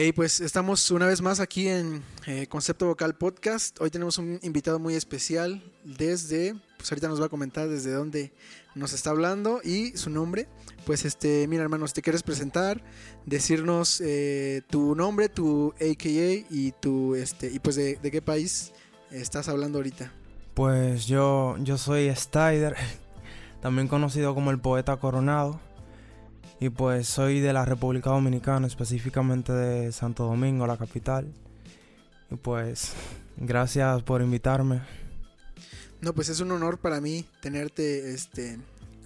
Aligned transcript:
Hey, 0.00 0.12
pues 0.12 0.40
estamos 0.40 0.92
una 0.92 1.08
vez 1.08 1.22
más 1.22 1.40
aquí 1.40 1.66
en 1.66 2.04
eh, 2.28 2.46
Concepto 2.46 2.86
Vocal 2.86 3.16
Podcast. 3.16 3.80
Hoy 3.80 3.90
tenemos 3.90 4.16
un 4.18 4.38
invitado 4.44 4.78
muy 4.78 4.94
especial 4.94 5.60
desde, 5.82 6.54
pues 6.76 6.92
ahorita 6.92 7.08
nos 7.08 7.20
va 7.20 7.26
a 7.26 7.28
comentar 7.28 7.68
desde 7.68 7.90
dónde 7.90 8.32
nos 8.76 8.92
está 8.92 9.10
hablando 9.10 9.60
y 9.64 9.96
su 9.96 10.08
nombre. 10.08 10.46
Pues 10.86 11.04
este, 11.04 11.48
mira 11.48 11.64
hermanos, 11.64 11.94
te 11.94 12.02
quieres 12.02 12.22
presentar, 12.22 12.80
decirnos 13.26 14.00
eh, 14.00 14.62
tu 14.70 14.94
nombre, 14.94 15.28
tu 15.28 15.74
AKA 15.80 16.46
y 16.48 16.72
tu 16.80 17.16
este 17.16 17.50
y 17.50 17.58
pues 17.58 17.74
de, 17.74 17.98
qué 18.00 18.22
país 18.22 18.72
estás 19.10 19.48
hablando 19.48 19.78
ahorita. 19.78 20.12
Pues 20.54 21.08
yo 21.08 21.56
yo 21.58 21.76
soy 21.76 22.14
Stider, 22.14 22.76
también 23.60 23.88
conocido 23.88 24.32
como 24.36 24.52
el 24.52 24.60
poeta 24.60 24.96
coronado. 24.98 25.60
Y 26.60 26.70
pues 26.70 27.06
soy 27.06 27.40
de 27.40 27.52
la 27.52 27.64
República 27.64 28.10
Dominicana, 28.10 28.66
específicamente 28.66 29.52
de 29.52 29.92
Santo 29.92 30.24
Domingo, 30.24 30.66
la 30.66 30.76
capital. 30.76 31.32
Y 32.30 32.34
pues 32.36 32.92
gracias 33.36 34.02
por 34.02 34.22
invitarme. 34.22 34.82
No, 36.00 36.12
pues 36.12 36.28
es 36.28 36.40
un 36.40 36.50
honor 36.50 36.78
para 36.78 37.00
mí 37.00 37.24
tenerte 37.40 38.12
este 38.12 38.58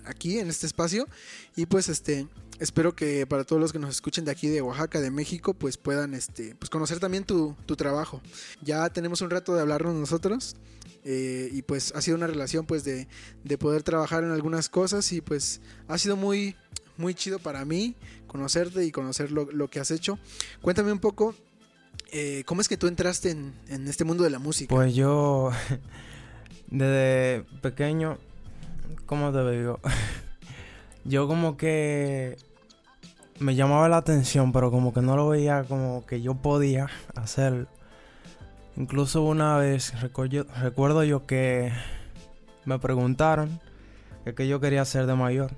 aquí 0.04 0.38
en 0.38 0.48
este 0.48 0.66
espacio 0.66 1.06
y 1.54 1.66
pues 1.66 1.88
este 1.88 2.26
espero 2.58 2.94
que 2.94 3.26
para 3.26 3.44
todos 3.44 3.60
los 3.60 3.72
que 3.72 3.78
nos 3.78 3.90
escuchen 3.90 4.24
de 4.24 4.30
aquí 4.30 4.48
de 4.48 4.62
Oaxaca, 4.62 5.00
de 5.00 5.10
México, 5.10 5.54
pues 5.54 5.76
puedan 5.76 6.14
este 6.14 6.54
pues 6.54 6.70
conocer 6.70 7.00
también 7.00 7.24
tu, 7.24 7.54
tu 7.66 7.76
trabajo. 7.76 8.22
Ya 8.62 8.88
tenemos 8.90 9.20
un 9.20 9.30
rato 9.30 9.54
de 9.54 9.60
hablarnos 9.60 9.94
nosotros 9.94 10.56
eh, 11.04 11.50
y 11.52 11.62
pues 11.62 11.92
ha 11.94 12.00
sido 12.00 12.16
una 12.16 12.26
relación 12.26 12.64
pues 12.64 12.84
de, 12.84 13.08
de 13.44 13.58
poder 13.58 13.82
trabajar 13.82 14.24
en 14.24 14.30
algunas 14.30 14.68
cosas 14.68 15.12
y 15.12 15.20
pues 15.20 15.60
ha 15.88 15.98
sido 15.98 16.16
muy 16.16 16.56
muy 17.02 17.14
chido 17.14 17.40
para 17.40 17.64
mí 17.64 17.96
conocerte 18.28 18.84
y 18.86 18.92
conocer 18.92 19.32
lo, 19.32 19.68
que 19.68 19.80
has 19.80 19.90
hecho. 19.90 20.18
Cuéntame 20.62 20.92
un 20.92 21.00
poco, 21.00 21.34
eh, 22.12 22.44
¿cómo 22.46 22.60
es 22.60 22.68
que 22.68 22.76
tú 22.76 22.86
entraste 22.86 23.30
en, 23.30 23.88
este 23.88 24.04
mundo 24.04 24.22
de 24.24 24.30
la 24.30 24.38
música? 24.38 24.74
Pues 24.74 24.94
yo, 24.94 25.50
desde 26.68 27.44
pequeño, 27.60 28.18
¿cómo 29.04 29.32
te 29.32 29.50
digo? 29.50 29.80
yo 31.04 31.26
como 31.26 31.56
que 31.56 32.36
me 33.40 33.56
llamaba 33.56 33.88
la 33.88 33.96
atención, 33.96 34.52
pero 34.52 34.70
como 34.70 34.94
que 34.94 35.02
no 35.02 35.16
lo 35.16 35.28
veía 35.28 35.64
como 35.64 36.06
que 36.06 36.22
yo 36.22 36.36
podía 36.36 36.88
hacerlo. 37.16 37.66
Incluso 38.76 39.22
una 39.22 39.58
vez 39.58 40.00
recuerdo, 40.00 40.46
recuerdo 40.60 41.04
yo 41.04 41.26
que 41.26 41.72
me 42.64 42.78
preguntaron 42.78 43.60
que 44.36 44.46
yo 44.46 44.60
quería 44.60 44.82
hacer 44.82 45.06
de 45.06 45.16
mayor. 45.16 45.50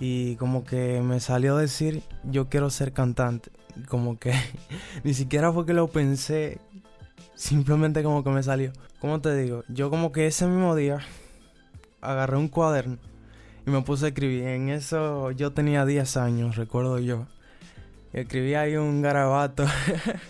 Y 0.00 0.36
como 0.36 0.64
que 0.64 1.02
me 1.02 1.20
salió 1.20 1.56
a 1.56 1.60
decir, 1.60 2.02
yo 2.24 2.48
quiero 2.48 2.70
ser 2.70 2.92
cantante. 2.92 3.50
Como 3.86 4.18
que 4.18 4.32
ni 5.04 5.12
siquiera 5.14 5.52
fue 5.52 5.66
que 5.66 5.74
lo 5.74 5.88
pensé, 5.88 6.58
simplemente 7.34 8.02
como 8.02 8.24
que 8.24 8.30
me 8.30 8.42
salió. 8.42 8.72
¿Cómo 8.98 9.20
te 9.20 9.36
digo? 9.36 9.62
Yo 9.68 9.90
como 9.90 10.10
que 10.10 10.26
ese 10.26 10.46
mismo 10.46 10.74
día 10.74 11.00
agarré 12.00 12.38
un 12.38 12.48
cuaderno 12.48 12.98
y 13.66 13.70
me 13.70 13.82
puse 13.82 14.06
a 14.06 14.08
escribir. 14.08 14.44
En 14.44 14.70
eso 14.70 15.30
yo 15.32 15.52
tenía 15.52 15.84
10 15.84 16.16
años, 16.16 16.56
recuerdo 16.56 16.98
yo. 16.98 17.26
Escribí 18.12 18.54
ahí 18.54 18.76
un 18.76 19.02
garabato. 19.02 19.66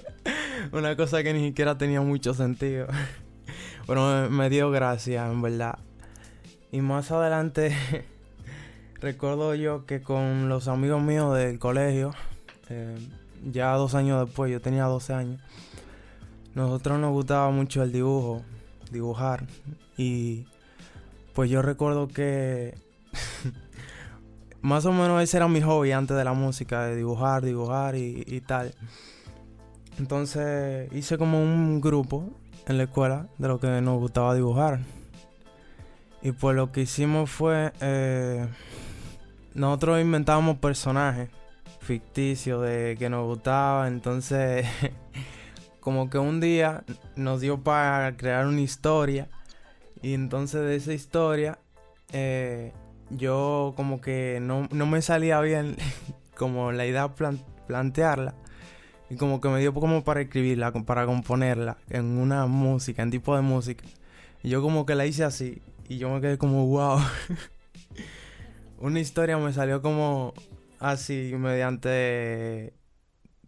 Una 0.72 0.96
cosa 0.96 1.22
que 1.22 1.32
ni 1.32 1.46
siquiera 1.48 1.78
tenía 1.78 2.00
mucho 2.00 2.34
sentido. 2.34 2.88
Pero 3.86 4.28
me 4.30 4.50
dio 4.50 4.70
gracia, 4.70 5.26
en 5.26 5.40
verdad. 5.42 5.78
Y 6.72 6.80
más 6.80 7.10
adelante 7.10 7.74
Recuerdo 9.00 9.54
yo 9.54 9.86
que 9.86 10.02
con 10.02 10.50
los 10.50 10.68
amigos 10.68 11.02
míos 11.02 11.34
del 11.34 11.58
colegio, 11.58 12.12
eh, 12.68 12.98
ya 13.50 13.72
dos 13.72 13.94
años 13.94 14.26
después, 14.26 14.52
yo 14.52 14.60
tenía 14.60 14.84
12 14.84 15.14
años, 15.14 15.40
nosotros 16.54 16.98
nos 16.98 17.10
gustaba 17.10 17.50
mucho 17.50 17.82
el 17.82 17.92
dibujo, 17.92 18.42
dibujar. 18.90 19.46
Y 19.96 20.46
pues 21.32 21.48
yo 21.48 21.62
recuerdo 21.62 22.08
que 22.08 22.74
más 24.60 24.84
o 24.84 24.92
menos 24.92 25.22
ese 25.22 25.38
era 25.38 25.48
mi 25.48 25.62
hobby 25.62 25.92
antes 25.92 26.14
de 26.14 26.24
la 26.24 26.34
música, 26.34 26.84
de 26.84 26.96
dibujar, 26.96 27.42
dibujar 27.42 27.96
y, 27.96 28.42
tal. 28.46 28.74
Entonces 29.98 30.92
hice 30.92 31.16
como 31.16 31.42
un 31.42 31.80
grupo 31.80 32.30
en 32.66 32.76
la 32.76 32.82
escuela 32.84 33.28
de 33.38 33.48
lo 33.48 33.58
que 33.60 33.80
nos 33.80 33.98
gustaba 33.98 34.34
dibujar. 34.34 34.80
Y 36.20 36.32
pues 36.32 36.54
lo 36.54 36.70
que 36.70 36.82
hicimos 36.82 37.30
fue 37.30 37.72
eh, 37.80 38.46
nosotros 39.60 40.00
inventábamos 40.00 40.56
personajes 40.56 41.28
ficticios 41.80 42.62
de 42.62 42.96
que 42.98 43.10
nos 43.10 43.26
gustaba, 43.26 43.88
entonces 43.88 44.66
como 45.80 46.08
que 46.08 46.16
un 46.16 46.40
día 46.40 46.82
nos 47.14 47.42
dio 47.42 47.62
para 47.62 48.16
crear 48.16 48.46
una 48.46 48.62
historia 48.62 49.28
y 50.00 50.14
entonces 50.14 50.62
de 50.62 50.76
esa 50.76 50.94
historia 50.94 51.58
eh, 52.12 52.72
yo 53.10 53.74
como 53.76 54.00
que 54.00 54.38
no, 54.40 54.66
me 54.70 55.02
salía 55.02 55.40
bien 55.42 55.76
como 56.38 56.72
la 56.72 56.86
idea 56.86 57.14
plantearla 57.66 58.34
y 59.10 59.16
como 59.16 59.42
que 59.42 59.50
me 59.50 59.60
dio 59.60 59.74
como 59.74 60.04
para 60.04 60.22
escribirla, 60.22 60.72
para 60.72 61.04
componerla 61.04 61.76
en 61.90 62.16
una 62.16 62.46
música, 62.46 63.02
en 63.02 63.10
tipo 63.10 63.36
de 63.36 63.42
música. 63.42 63.84
Y 64.42 64.48
yo 64.48 64.62
como 64.62 64.86
que 64.86 64.94
la 64.94 65.04
hice 65.04 65.24
así 65.24 65.60
y 65.86 65.98
yo 65.98 66.08
me 66.08 66.20
quedé 66.22 66.38
como 66.38 66.66
wow. 66.66 67.00
una 68.80 68.98
historia 68.98 69.38
me 69.38 69.52
salió 69.52 69.82
como 69.82 70.34
así, 70.78 71.32
mediante. 71.36 72.74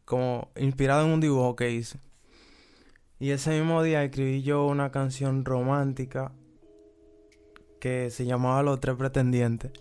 como 0.04 0.50
inspirado 0.56 1.06
en 1.06 1.12
un 1.12 1.20
dibujo 1.20 1.56
que 1.56 1.70
hice. 1.70 1.98
Y 3.18 3.30
ese 3.30 3.50
mismo 3.50 3.82
día 3.82 4.04
escribí 4.04 4.42
yo 4.42 4.66
una 4.66 4.90
canción 4.90 5.44
romántica 5.44 6.32
que 7.80 8.10
se 8.10 8.26
llamaba 8.26 8.62
Los 8.62 8.80
Tres 8.80 8.96
Pretendientes. 8.96 9.72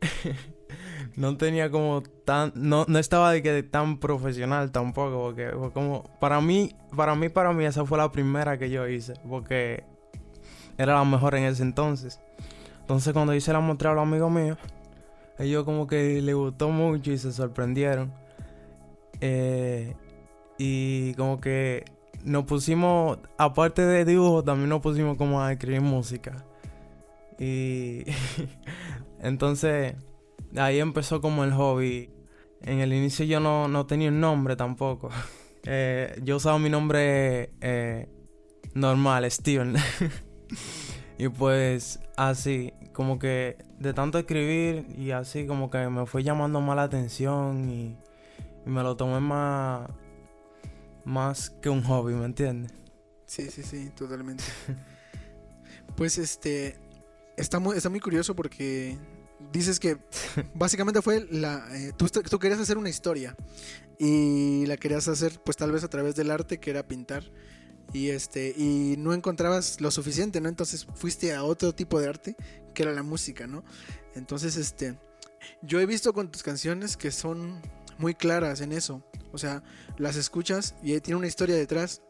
no 1.16 1.36
tenía 1.36 1.70
como 1.70 2.02
tan. 2.24 2.52
No, 2.54 2.86
no 2.88 2.98
estaba 2.98 3.32
de 3.32 3.42
que 3.42 3.62
tan 3.62 3.98
profesional 3.98 4.72
tampoco, 4.72 5.20
porque 5.20 5.50
fue 5.50 5.72
como. 5.72 6.04
Para 6.20 6.40
mí, 6.40 6.74
para 6.96 7.14
mí, 7.14 7.28
para 7.28 7.52
mí, 7.52 7.64
esa 7.64 7.84
fue 7.84 7.98
la 7.98 8.10
primera 8.12 8.58
que 8.58 8.70
yo 8.70 8.88
hice, 8.88 9.14
porque 9.28 9.84
era 10.78 10.94
la 10.94 11.04
mejor 11.04 11.34
en 11.34 11.44
ese 11.44 11.62
entonces. 11.62 12.20
Entonces 12.84 13.14
cuando 13.14 13.34
hice 13.34 13.50
la 13.50 13.60
mostré 13.60 13.88
a 13.88 13.94
los 13.94 14.02
amigos 14.02 14.30
míos, 14.30 14.58
ellos 15.38 15.64
como 15.64 15.86
que 15.86 16.20
les 16.20 16.34
gustó 16.34 16.68
mucho 16.68 17.12
y 17.12 17.16
se 17.16 17.32
sorprendieron. 17.32 18.12
Eh, 19.22 19.96
y 20.58 21.14
como 21.14 21.40
que 21.40 21.86
nos 22.24 22.44
pusimos, 22.44 23.20
aparte 23.38 23.80
de 23.80 24.04
dibujo, 24.04 24.44
también 24.44 24.68
nos 24.68 24.82
pusimos 24.82 25.16
como 25.16 25.40
a 25.42 25.50
escribir 25.50 25.80
música. 25.80 26.44
Y 27.38 28.04
entonces 29.22 29.94
ahí 30.54 30.78
empezó 30.78 31.22
como 31.22 31.42
el 31.42 31.54
hobby. 31.54 32.10
En 32.60 32.80
el 32.80 32.92
inicio 32.92 33.24
yo 33.24 33.40
no, 33.40 33.86
tenía 33.86 34.10
un 34.10 34.20
nombre 34.20 34.56
tampoco. 34.56 35.08
Eh, 35.66 36.20
yo 36.22 36.36
usaba 36.36 36.58
mi 36.58 36.68
nombre 36.68 37.54
eh, 37.62 38.06
normal, 38.74 39.30
Steven. 39.30 39.74
y 41.18 41.30
pues 41.30 42.03
así, 42.16 42.72
como 42.92 43.18
que 43.18 43.56
de 43.78 43.92
tanto 43.92 44.18
escribir 44.18 44.86
y 44.96 45.10
así 45.10 45.46
como 45.46 45.70
que 45.70 45.88
me 45.88 46.06
fue 46.06 46.22
llamando 46.22 46.60
más 46.60 46.76
la 46.76 46.84
atención 46.84 47.68
y, 47.68 47.96
me 48.66 48.82
lo 48.82 48.96
tomé 48.96 49.20
más, 49.20 49.90
más 51.04 51.50
que 51.50 51.68
un 51.68 51.82
hobby, 51.82 52.14
¿me 52.14 52.24
entiendes? 52.24 52.72
Sí, 53.26 53.50
sí, 53.50 53.62
sí, 53.62 53.90
totalmente. 53.94 54.42
pues 55.96 56.16
este, 56.16 56.78
está 57.36 57.58
muy, 57.58 57.76
está 57.76 57.90
muy 57.90 58.00
curioso 58.00 58.34
porque 58.34 58.96
dices 59.52 59.78
que 59.78 59.98
básicamente 60.54 61.02
fue 61.02 61.26
la, 61.30 61.66
eh, 61.76 61.92
tú, 61.96 62.08
tú 62.08 62.38
querías 62.38 62.60
hacer 62.60 62.78
una 62.78 62.88
historia 62.88 63.36
y 63.98 64.64
la 64.66 64.76
querías 64.76 65.08
hacer 65.08 65.40
pues 65.44 65.56
tal 65.56 65.70
vez 65.70 65.84
a 65.84 65.88
través 65.88 66.14
del 66.16 66.30
arte 66.30 66.58
que 66.58 66.70
era 66.70 66.86
pintar 66.86 67.24
y 67.92 68.10
este 68.10 68.54
y 68.56 68.96
no 68.98 69.14
encontrabas 69.14 69.80
lo 69.80 69.90
suficiente, 69.90 70.40
¿no? 70.40 70.48
Entonces 70.48 70.86
fuiste 70.94 71.34
a 71.34 71.44
otro 71.44 71.74
tipo 71.74 72.00
de 72.00 72.08
arte 72.08 72.36
que 72.74 72.82
era 72.82 72.92
la 72.92 73.02
música, 73.02 73.46
¿no? 73.46 73.64
Entonces, 74.14 74.56
este 74.56 74.98
yo 75.62 75.80
he 75.80 75.86
visto 75.86 76.12
con 76.12 76.30
tus 76.30 76.42
canciones 76.42 76.96
que 76.96 77.10
son 77.10 77.60
muy 77.98 78.14
claras 78.14 78.60
en 78.60 78.72
eso. 78.72 79.02
O 79.32 79.38
sea, 79.38 79.62
las 79.98 80.16
escuchas 80.16 80.74
y 80.82 80.98
tiene 81.00 81.18
una 81.18 81.26
historia 81.26 81.56
detrás. 81.56 82.02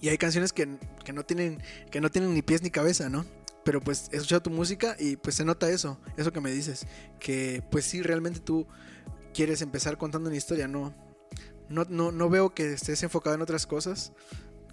Y 0.00 0.08
hay 0.08 0.18
canciones 0.18 0.52
que, 0.52 0.78
que, 1.04 1.12
no 1.12 1.24
tienen 1.24 1.62
que 1.90 2.00
no 2.00 2.10
tienen 2.10 2.34
ni 2.34 2.42
pies 2.42 2.62
ni 2.62 2.70
cabeza, 2.70 3.08
¿no? 3.08 3.24
Pero 3.64 3.80
pues 3.80 4.08
he 4.10 4.16
escuchado 4.16 4.42
tu 4.42 4.50
música 4.50 4.96
y 4.98 5.16
pues 5.16 5.36
se 5.36 5.44
nota 5.44 5.70
eso, 5.70 6.00
eso 6.16 6.32
que 6.32 6.40
me 6.40 6.50
dices, 6.50 6.86
que 7.20 7.62
pues 7.70 7.84
sí 7.84 8.02
realmente 8.02 8.40
tú 8.40 8.66
quieres 9.32 9.62
empezar 9.62 9.96
contando 9.98 10.28
una 10.28 10.36
historia, 10.36 10.66
no 10.66 10.92
no, 11.72 11.86
no, 11.88 12.12
no 12.12 12.28
veo 12.28 12.54
que 12.54 12.74
estés 12.74 13.02
enfocado 13.02 13.34
en 13.34 13.42
otras 13.42 13.66
cosas, 13.66 14.12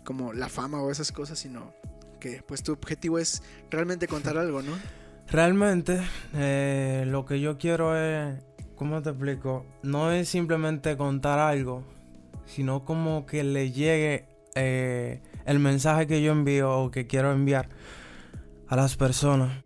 como 0.09 0.33
la 0.33 0.49
fama 0.49 0.81
o 0.81 0.89
esas 0.89 1.11
cosas, 1.11 1.37
sino 1.37 1.71
que 2.19 2.41
pues 2.41 2.63
tu 2.63 2.71
objetivo 2.71 3.19
es 3.19 3.43
realmente 3.69 4.07
contar 4.07 4.39
algo, 4.39 4.63
¿no? 4.63 4.71
Realmente 5.27 6.01
eh, 6.33 7.03
lo 7.05 7.25
que 7.27 7.39
yo 7.39 7.59
quiero 7.59 7.95
es, 7.95 8.43
¿cómo 8.75 9.03
te 9.03 9.11
explico? 9.11 9.67
No 9.83 10.11
es 10.11 10.27
simplemente 10.27 10.97
contar 10.97 11.37
algo, 11.37 11.83
sino 12.47 12.85
como 12.85 13.27
que 13.27 13.43
le 13.43 13.71
llegue 13.71 14.27
eh, 14.55 15.21
el 15.45 15.59
mensaje 15.59 16.07
que 16.07 16.23
yo 16.23 16.31
envío 16.31 16.75
o 16.75 16.89
que 16.89 17.05
quiero 17.05 17.31
enviar 17.31 17.69
a 18.67 18.75
las 18.75 18.97
personas. 18.97 19.63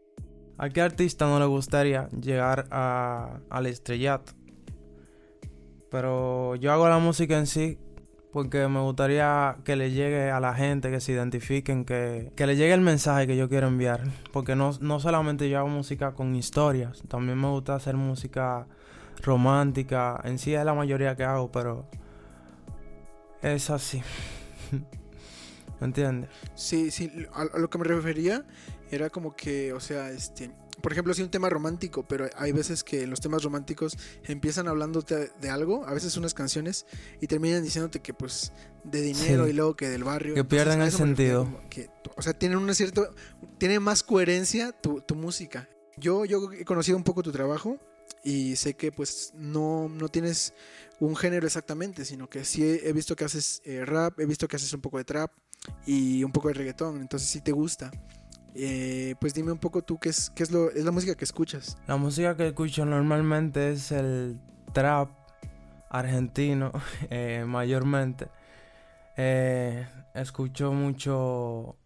¿A 0.58 0.68
qué 0.68 0.82
artista 0.82 1.26
no 1.26 1.40
le 1.40 1.46
gustaría 1.46 2.10
llegar 2.10 2.68
a, 2.70 3.40
al 3.50 3.66
estrellato? 3.68 4.34
Pero 5.90 6.56
yo 6.58 6.74
hago 6.74 6.90
la 6.90 7.00
música 7.00 7.38
en 7.38 7.48
sí 7.48 7.80
porque 8.34 8.68
me 8.68 8.80
gustaría 8.80 9.58
que 9.64 9.76
le 9.76 9.92
llegue 9.92 10.32
a 10.32 10.40
la 10.40 10.56
gente, 10.56 10.90
que 10.90 11.00
se 11.00 11.12
identifiquen, 11.12 11.86
que, 11.86 12.32
que 12.36 12.48
le 12.48 12.56
llegue 12.56 12.74
el 12.74 12.82
mensaje 12.82 13.28
que 13.28 13.38
yo 13.38 13.48
quiero 13.48 13.68
enviar. 13.68 14.02
Porque 14.32 14.56
no, 14.56 14.72
no 14.82 15.00
solamente 15.00 15.48
yo 15.50 15.60
hago 15.60 15.68
música 15.68 16.14
con 16.14 16.36
historias, 16.36 17.04
también 17.08 17.40
me 17.40 17.48
gusta 17.48 17.76
hacer 17.76 17.96
música 17.96 18.66
romántica. 19.22 20.20
En 20.24 20.40
sí 20.40 20.56
es 20.56 20.66
la 20.66 20.74
mayoría 20.74 21.16
que 21.16 21.24
hago, 21.24 21.52
pero 21.52 21.86
es 23.44 23.70
así. 23.70 24.02
¿Me 25.80 25.86
entiendes? 25.86 26.32
Sí, 26.56 26.90
sí, 26.90 27.12
a, 27.34 27.46
lo 27.60 27.70
que 27.70 27.78
me 27.78 27.84
refería 27.84 28.46
era 28.90 29.12
como 29.12 29.36
que, 29.36 29.74
o 29.74 29.80
sea, 29.80 30.10
este, 30.10 30.50
por 30.84 30.92
ejemplo, 30.92 31.14
sí 31.14 31.22
un 31.22 31.30
tema 31.30 31.48
romántico, 31.48 32.06
pero 32.06 32.30
hay 32.36 32.52
veces 32.52 32.84
que 32.84 33.08
los 33.08 33.22
temas 33.22 33.42
románticos 33.42 33.98
empiezan 34.26 34.68
hablándote 34.68 35.32
de 35.40 35.50
algo, 35.50 35.86
a 35.88 35.94
veces 35.94 36.18
unas 36.18 36.34
canciones, 36.34 36.86
y 37.22 37.28
terminan 37.28 37.64
diciéndote 37.64 38.02
que 38.02 38.14
pues 38.14 38.52
de 38.84 39.00
dinero 39.00 39.48
y 39.48 39.54
luego 39.54 39.78
que 39.78 39.88
del 39.88 40.04
barrio. 40.04 40.36
Que 40.36 40.44
pierden 40.44 40.82
el 40.82 40.92
sentido. 40.92 41.48
Que, 41.70 41.90
o 42.18 42.22
sea, 42.22 42.34
tienen 42.34 42.58
una 42.58 42.74
cierta, 42.74 43.10
tiene 43.58 43.80
más 43.80 44.04
coherencia 44.04 44.74
tu, 44.74 45.00
tu 45.00 45.16
música. 45.16 45.70
Yo, 45.96 46.26
yo 46.26 46.52
he 46.52 46.66
conocido 46.66 46.98
un 46.98 47.06
poco 47.06 47.24
tu 47.24 47.32
trabajo 47.32 47.80
y 48.22 48.58
sé 48.58 48.74
que 48.74 48.92
pues 48.92 49.32
no, 49.36 49.88
no 49.88 50.10
tienes 50.10 50.54
un 51.00 51.16
género 51.16 51.48
exactamente, 51.48 52.04
sino 52.04 52.30
que 52.30 52.44
sí 52.44 52.62
he, 52.62 52.92
visto 52.92 53.16
que 53.16 53.24
haces 53.24 53.62
eh, 53.64 53.86
rap, 53.86 54.20
he 54.20 54.26
visto 54.26 54.50
que 54.50 54.58
haces 54.58 54.74
un 54.74 54.82
poco 54.82 54.98
de 54.98 55.06
trap 55.06 55.32
y 55.86 56.26
un 56.26 56.34
poco 56.34 56.50
de 56.50 56.56
reggaetón, 56.56 57.00
entonces 57.00 57.30
sí 57.30 57.40
te 57.40 57.54
gusta. 57.54 57.90
Eh, 58.56 59.16
pues 59.20 59.34
dime 59.34 59.52
un 59.52 59.58
poco 59.58 59.82
tú 59.82 60.00
qué 60.00 60.10
es, 60.10 60.30
qué 60.30 60.44
es, 60.44 60.52
lo, 60.52 60.70
es 60.72 60.86
la 60.86 60.92
música 60.92 61.16
que 61.16 61.26
escuchas. 61.26 61.78
La 61.88 61.98
música 61.98 62.36
que 62.36 62.48
escucho 62.48 62.86
normalmente 62.86 63.72
es 63.72 63.92
el 63.92 64.40
trap 64.74 65.10
argentino, 65.90 66.72
eh, 67.10 67.44
mayormente. 67.48 68.28
escucho 70.14 70.72
mucho 70.72 71.78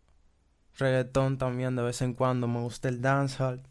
reggaetón 0.77 1.37
también 1.37 1.75
de 1.75 1.83
vez 1.83 2.01
en 2.01 2.13
cuando, 2.13 2.47
me 2.47 2.59
gusta 2.59 2.89
el 2.89 3.01
dancehall. 3.01 3.61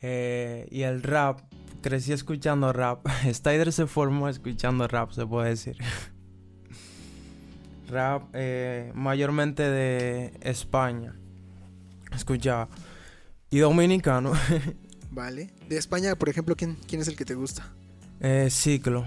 y 0.00 0.82
el 0.82 1.02
rap, 1.02 1.40
crecí 1.84 2.12
escuchando 2.12 2.72
rap. 2.72 3.06
Styder 3.30 3.72
se 3.72 3.86
formó 3.86 4.28
escuchando 4.28 4.88
rap, 4.88 5.10
se 5.10 5.26
puede 5.26 5.50
decir. 5.50 5.76
rap 7.88 8.30
eh, 8.32 8.90
mayormente 8.94 9.62
de 9.62 10.32
España. 10.40 11.14
Escuchaba. 12.14 12.68
Y 13.50 13.58
dominicano. 13.58 14.32
vale. 15.10 15.50
De 15.68 15.76
España, 15.76 16.16
por 16.16 16.28
ejemplo, 16.28 16.56
¿quién, 16.56 16.76
quién 16.86 17.00
es 17.00 17.08
el 17.08 17.16
que 17.16 17.24
te 17.24 17.34
gusta? 17.34 17.72
Eh, 18.20 18.48
Ciclo. 18.50 19.04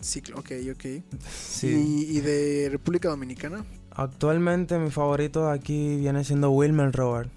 Ciclo, 0.00 0.38
ok, 0.38 0.50
ok. 0.72 0.84
Sí. 1.30 2.06
¿Y, 2.10 2.20
de 2.20 2.68
República 2.70 3.08
Dominicana? 3.08 3.64
Actualmente 3.90 4.78
mi 4.78 4.90
favorito 4.90 5.46
de 5.46 5.54
aquí 5.54 5.96
viene 5.96 6.24
siendo 6.24 6.50
Wilmer 6.50 6.92
Robert. 6.92 7.30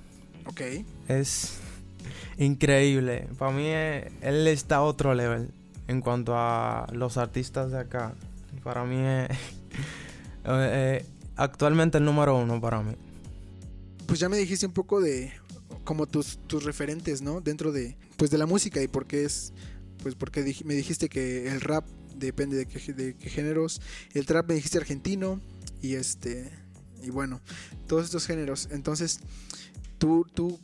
Ok. 0.46 0.62
Es 1.08 1.60
increíble. 2.38 3.30
Para 3.38 3.52
mí 3.52 3.64
eh, 3.68 4.12
él 4.22 4.48
está 4.48 4.78
a 4.78 4.82
otro 4.82 5.14
level 5.14 5.50
en 5.88 6.02
cuanto 6.02 6.34
a 6.36 6.88
los 6.92 7.18
artistas 7.18 7.72
de 7.72 7.80
acá. 7.80 8.14
Para 8.64 8.84
mí 8.84 8.98
es 9.00 9.30
eh, 10.46 11.06
actualmente 11.36 12.00
el 12.00 12.06
número 12.06 12.38
uno 12.38 12.60
para 12.60 12.82
mí. 12.82 12.96
Pues 14.08 14.20
ya 14.20 14.30
me 14.30 14.38
dijiste 14.38 14.66
un 14.66 14.74
poco 14.74 15.02
de 15.02 15.32
como 15.84 16.08
tus, 16.08 16.40
tus 16.48 16.64
referentes, 16.64 17.22
¿no? 17.22 17.42
Dentro 17.42 17.72
de 17.72 17.98
pues 18.16 18.32
de 18.32 18.38
la 18.38 18.46
música 18.46 18.82
y 18.82 18.88
por 18.88 19.06
qué 19.06 19.26
es 19.26 19.54
pues 20.02 20.16
porque 20.16 20.42
me 20.66 20.74
dijiste 20.74 21.10
que 21.10 21.48
el 21.48 21.62
rap 21.62 21.86
depende 22.16 22.58
de 22.58 22.66
qué, 22.66 22.94
de 22.94 23.16
qué 23.16 23.30
géneros, 23.30 23.82
el 24.14 24.26
trap 24.26 24.48
me 24.48 24.56
dijiste 24.56 24.78
argentino 24.78 25.42
y 25.82 25.96
este 25.96 26.52
y 27.04 27.12
bueno, 27.12 27.42
todos 27.86 28.06
estos 28.06 28.26
géneros. 28.26 28.70
Entonces, 28.72 29.20
tú 30.00 30.26
tú 30.34 30.60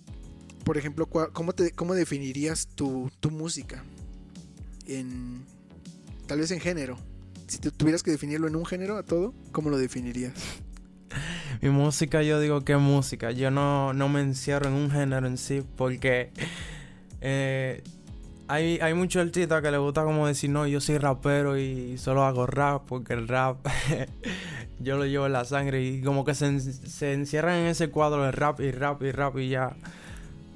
por 0.64 0.78
ejemplo, 0.78 1.08
¿cómo, 1.08 1.54
te, 1.54 1.72
cómo 1.72 1.94
definirías 1.94 2.68
tu, 2.68 3.12
música? 3.30 3.84
En, 4.88 5.46
tal 6.26 6.40
vez 6.40 6.52
en 6.52 6.60
género. 6.60 6.98
Si 7.48 7.58
tuvieras 7.58 8.02
que 8.02 8.12
definirlo 8.12 8.48
en 8.48 8.56
un 8.56 8.66
género 8.66 8.98
a 8.98 9.04
todo, 9.04 9.34
¿cómo 9.52 9.70
lo 9.70 9.78
definirías? 9.78 10.34
Mi 11.64 11.70
música, 11.70 12.22
yo 12.24 12.42
digo 12.42 12.66
que 12.66 12.76
música. 12.76 13.32
Yo 13.32 13.50
no, 13.50 13.94
me 13.94 14.20
encierro 14.20 14.68
en 14.68 14.74
un 14.74 14.92
género 14.92 15.28
en 15.28 15.38
sí 15.38 15.64
porque 15.78 16.30
eh, 17.22 17.82
hay, 18.50 18.80
hay 18.82 18.94
muchos 18.94 19.22
artistas 19.22 19.62
que 19.62 19.72
les 19.72 19.80
gusta 19.80 20.04
como 20.04 20.28
decir, 20.28 20.50
no, 20.50 20.68
yo 20.68 20.82
soy 20.82 20.98
rapero 20.98 21.58
y 21.58 21.98
solo 21.98 22.26
hago 22.26 22.48
rap 22.48 22.84
porque 22.86 23.14
el 23.14 23.30
rap 23.30 23.66
yo 24.82 24.98
lo 24.98 25.06
llevo 25.06 25.26
en 25.26 25.32
la 25.32 25.46
sangre 25.46 25.82
y 25.82 26.02
como 26.02 26.26
que 26.26 26.36
se, 26.36 26.60
se 26.60 27.14
encierran 27.14 27.60
en 27.60 27.68
ese 27.68 27.90
cuadro 27.90 28.24
de 28.24 28.34
rap 28.34 28.60
y 28.60 28.72
rap 28.72 29.02
y 29.02 29.12
rap 29.14 29.38
y 29.38 29.48
ya. 29.48 29.74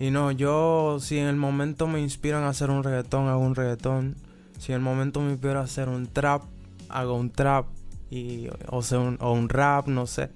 Y 0.02 0.12
no, 0.12 0.34
yo 0.34 0.98
si 1.00 1.20
en 1.20 1.28
el 1.28 1.38
momento 1.38 1.88
me 1.88 2.02
inspiran 2.02 2.44
a 2.44 2.50
hacer 2.50 2.70
un 2.70 2.84
reggaetón, 2.84 3.30
hago 3.30 3.40
un 3.40 3.56
reggaetón. 3.56 4.18
Si 4.60 4.74
en 4.74 4.80
el 4.80 4.82
momento 4.82 5.22
me 5.22 5.32
inspiran 5.32 5.56
a 5.56 5.62
hacer 5.62 5.88
un 5.88 6.08
trap, 6.08 6.44
hago 6.90 7.14
un 7.14 7.32
trap. 7.32 7.68
Y, 8.10 8.50
o, 8.68 8.82
sea, 8.82 9.00
un, 9.00 9.18
o 9.22 9.32
un 9.32 9.48
rap, 9.48 9.88
no 9.88 10.06
sé. 10.06 10.32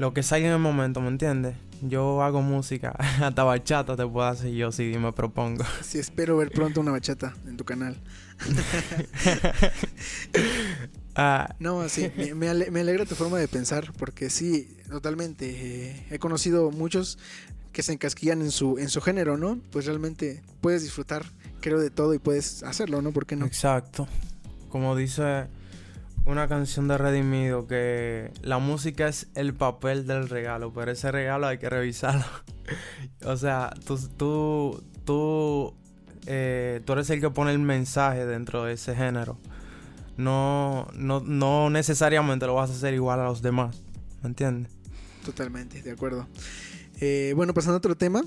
Lo 0.00 0.14
que 0.14 0.22
salga 0.22 0.46
en 0.46 0.54
el 0.54 0.58
momento, 0.58 1.02
¿me 1.02 1.08
entiendes? 1.08 1.56
Yo 1.82 2.22
hago 2.22 2.40
música, 2.40 2.92
hasta 3.20 3.44
bachata 3.44 3.96
te 3.96 4.06
puedo 4.06 4.26
hacer 4.26 4.50
yo 4.50 4.72
si 4.72 4.84
me 4.96 5.12
propongo. 5.12 5.62
Sí, 5.82 5.98
espero 5.98 6.38
ver 6.38 6.50
pronto 6.52 6.80
una 6.80 6.90
bachata 6.90 7.34
en 7.46 7.58
tu 7.58 7.64
canal. 7.66 8.00
Ah. 11.16 11.54
No, 11.58 11.86
sí, 11.88 12.10
me, 12.34 12.48
alegra 12.48 13.04
tu 13.04 13.14
forma 13.14 13.36
de 13.36 13.48
pensar, 13.48 13.92
porque 13.98 14.30
sí, 14.30 14.78
totalmente. 14.88 15.50
Eh, 15.50 16.06
he 16.08 16.18
conocido 16.18 16.70
muchos 16.70 17.18
que 17.72 17.82
se 17.82 17.92
encasquillan 17.92 18.40
en 18.40 18.50
su, 18.52 18.78
en 18.78 18.88
su 18.88 19.02
género, 19.02 19.36
¿no? 19.36 19.58
Pues 19.70 19.84
realmente 19.84 20.40
puedes 20.62 20.82
disfrutar, 20.82 21.26
creo, 21.60 21.78
de 21.78 21.90
todo 21.90 22.14
y 22.14 22.18
puedes 22.20 22.62
hacerlo, 22.62 23.02
¿no? 23.02 23.10
¿Por 23.10 23.26
qué 23.26 23.36
no? 23.36 23.44
Exacto. 23.44 24.08
Como 24.70 24.96
dice 24.96 25.48
una 26.24 26.48
canción 26.48 26.88
de 26.88 26.98
Redimido, 26.98 27.66
que 27.66 28.32
la 28.42 28.58
música 28.58 29.08
es 29.08 29.28
el 29.34 29.54
papel 29.54 30.06
del 30.06 30.28
regalo, 30.28 30.72
pero 30.72 30.90
ese 30.90 31.10
regalo 31.10 31.46
hay 31.46 31.58
que 31.58 31.68
revisarlo. 31.68 32.24
o 33.24 33.36
sea, 33.36 33.72
tú, 33.86 33.98
tú, 34.16 34.82
tú, 35.04 35.74
eh, 36.26 36.80
tú 36.84 36.92
eres 36.92 37.10
el 37.10 37.20
que 37.20 37.30
pone 37.30 37.52
el 37.52 37.58
mensaje 37.58 38.26
dentro 38.26 38.64
de 38.64 38.74
ese 38.74 38.94
género. 38.94 39.38
No, 40.16 40.88
no, 40.94 41.20
no 41.20 41.70
necesariamente 41.70 42.46
lo 42.46 42.54
vas 42.54 42.70
a 42.70 42.74
hacer 42.74 42.94
igual 42.94 43.20
a 43.20 43.24
los 43.24 43.40
demás, 43.40 43.82
¿me 44.22 44.28
entiendes? 44.28 44.70
Totalmente, 45.24 45.82
de 45.82 45.90
acuerdo. 45.90 46.26
Eh, 47.00 47.32
bueno, 47.34 47.54
pasando 47.54 47.74
a 47.74 47.78
otro 47.78 47.96
tema, 47.96 48.22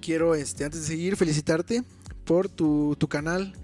quiero 0.00 0.34
este, 0.34 0.64
antes 0.64 0.82
de 0.82 0.86
seguir 0.86 1.16
felicitarte 1.16 1.82
por 2.24 2.48
tu, 2.48 2.96
canal. 3.08 3.54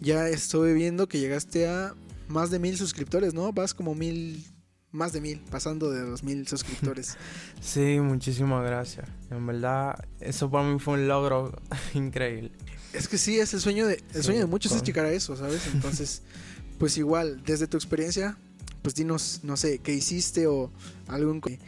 Ya 0.00 0.28
estoy 0.28 0.74
viendo 0.74 1.08
que 1.08 1.18
llegaste 1.18 1.68
a 1.68 1.94
más 2.28 2.50
de 2.50 2.58
mil 2.58 2.76
suscriptores, 2.76 3.34
¿no? 3.34 3.52
Vas 3.52 3.74
como 3.74 3.94
mil, 3.94 4.44
más 4.90 5.12
de 5.12 5.20
mil, 5.20 5.40
pasando 5.50 5.90
de 5.90 6.02
los 6.02 6.22
mil 6.22 6.46
suscriptores. 6.46 7.16
Sí, 7.60 8.00
muchísimas 8.00 8.64
gracias. 8.64 9.08
En 9.30 9.46
verdad, 9.46 9.94
eso 10.18 10.50
para 10.50 10.64
mí 10.68 10.78
fue 10.80 10.94
un 10.94 11.06
logro 11.06 11.52
increíble. 11.94 12.50
Es 12.92 13.08
que 13.08 13.18
sí, 13.18 13.38
es 13.38 13.54
el 13.54 13.60
sueño 13.60 13.86
de, 13.86 14.02
el 14.14 14.22
sueño 14.22 14.40
de 14.40 14.46
muchos 14.46 14.72
es 14.72 14.82
llegar 14.82 15.06
a 15.06 15.12
eso, 15.12 15.36
¿sabes? 15.36 15.62
Entonces, 15.72 16.22
pues 16.78 16.98
igual, 16.98 17.42
desde 17.44 17.66
tu 17.66 17.76
experiencia, 17.76 18.36
pues 18.82 18.94
dinos, 18.96 19.40
no 19.44 19.56
sé, 19.56 19.78
qué 19.78 19.94
hiciste 19.94 20.46
o 20.46 20.70
algo 21.06 21.30
en 21.30 21.40
que 21.40 21.60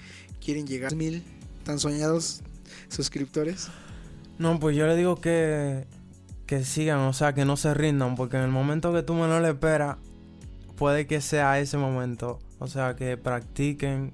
quieren 0.44 0.66
llegar 0.66 0.92
a 0.92 0.96
mil 0.96 1.22
tan 1.64 1.78
soñados 1.78 2.42
suscriptores? 2.88 3.68
No, 4.38 4.58
pues 4.60 4.76
yo 4.76 4.86
le 4.86 4.96
digo 4.96 5.20
que, 5.20 5.86
que 6.46 6.64
sigan, 6.64 7.00
o 7.00 7.12
sea, 7.12 7.34
que 7.34 7.44
no 7.44 7.56
se 7.56 7.74
rindan, 7.74 8.14
porque 8.14 8.36
en 8.36 8.42
el 8.42 8.50
momento 8.50 8.92
que 8.92 9.02
tú 9.02 9.14
menos 9.14 9.42
le 9.42 9.48
esperas, 9.48 9.96
puede 10.76 11.06
que 11.06 11.20
sea 11.20 11.58
ese 11.58 11.76
momento. 11.78 12.38
O 12.58 12.66
sea, 12.66 12.96
que 12.96 13.16
practiquen, 13.16 14.12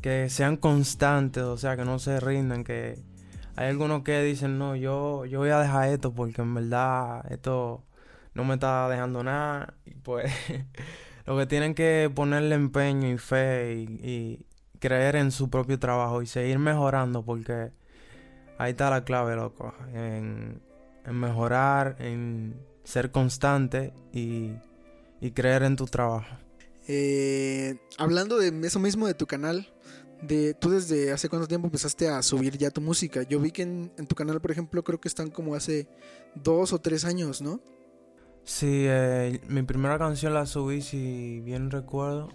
que 0.00 0.30
sean 0.30 0.56
constantes, 0.56 1.42
o 1.42 1.56
sea, 1.56 1.76
que 1.76 1.84
no 1.84 1.98
se 1.98 2.20
rindan, 2.20 2.64
que 2.64 2.98
hay 3.56 3.68
algunos 3.68 4.02
que 4.04 4.22
dicen, 4.22 4.56
no, 4.56 4.76
yo, 4.76 5.24
yo 5.26 5.40
voy 5.40 5.50
a 5.50 5.58
dejar 5.58 5.88
esto 5.88 6.14
porque 6.14 6.42
en 6.42 6.54
verdad 6.54 7.24
esto 7.30 7.84
no 8.34 8.44
me 8.44 8.54
está 8.54 8.88
dejando 8.88 9.24
nada. 9.24 9.74
Y 9.84 9.94
pues 9.94 10.32
lo 11.26 11.36
que 11.36 11.46
tienen 11.46 11.74
que 11.74 12.10
ponerle 12.14 12.54
empeño 12.54 13.08
y 13.10 13.18
fe 13.18 13.74
y, 13.74 14.44
creer 14.78 15.16
en 15.16 15.32
su 15.32 15.50
propio 15.50 15.80
trabajo 15.80 16.22
y 16.22 16.26
seguir 16.26 16.60
mejorando 16.60 17.24
porque 17.24 17.72
ahí 18.58 18.70
está 18.70 18.90
la 18.90 19.02
clave, 19.02 19.34
loco. 19.34 19.74
En, 19.92 20.62
mejorar, 21.10 21.96
en 21.98 22.54
ser 22.84 23.10
constante 23.10 23.92
y, 24.12 24.52
creer 25.34 25.62
en 25.62 25.76
tu 25.76 25.86
trabajo. 25.86 26.26
Eh, 26.86 27.76
hablando 27.98 28.38
de 28.38 28.66
eso 28.66 28.78
mismo 28.78 29.06
de 29.06 29.14
tu 29.14 29.26
canal, 29.26 29.68
de 30.22 30.54
tú 30.54 30.70
desde 30.70 31.12
hace 31.12 31.28
cuánto 31.28 31.46
tiempo 31.46 31.66
empezaste 31.66 32.08
a 32.08 32.22
subir 32.22 32.56
ya 32.56 32.70
tu 32.70 32.80
música. 32.80 33.22
Yo 33.22 33.40
vi 33.40 33.50
que 33.50 33.62
en, 33.62 34.06
tu 34.06 34.14
canal, 34.14 34.40
por 34.40 34.50
ejemplo, 34.50 34.82
creo 34.82 35.00
que 35.00 35.08
están 35.08 35.30
como 35.30 35.54
hace 35.54 35.88
dos 36.34 36.72
o 36.72 36.80
tres 36.80 37.04
años, 37.04 37.42
¿no? 37.42 37.60
Sí, 38.44 38.84
eh, 38.86 39.40
mi 39.48 39.62
primera 39.62 39.98
canción 39.98 40.32
la 40.32 40.46
subí, 40.46 40.80
si 40.80 41.40
bien 41.40 41.70
recuerdo, 41.70 42.30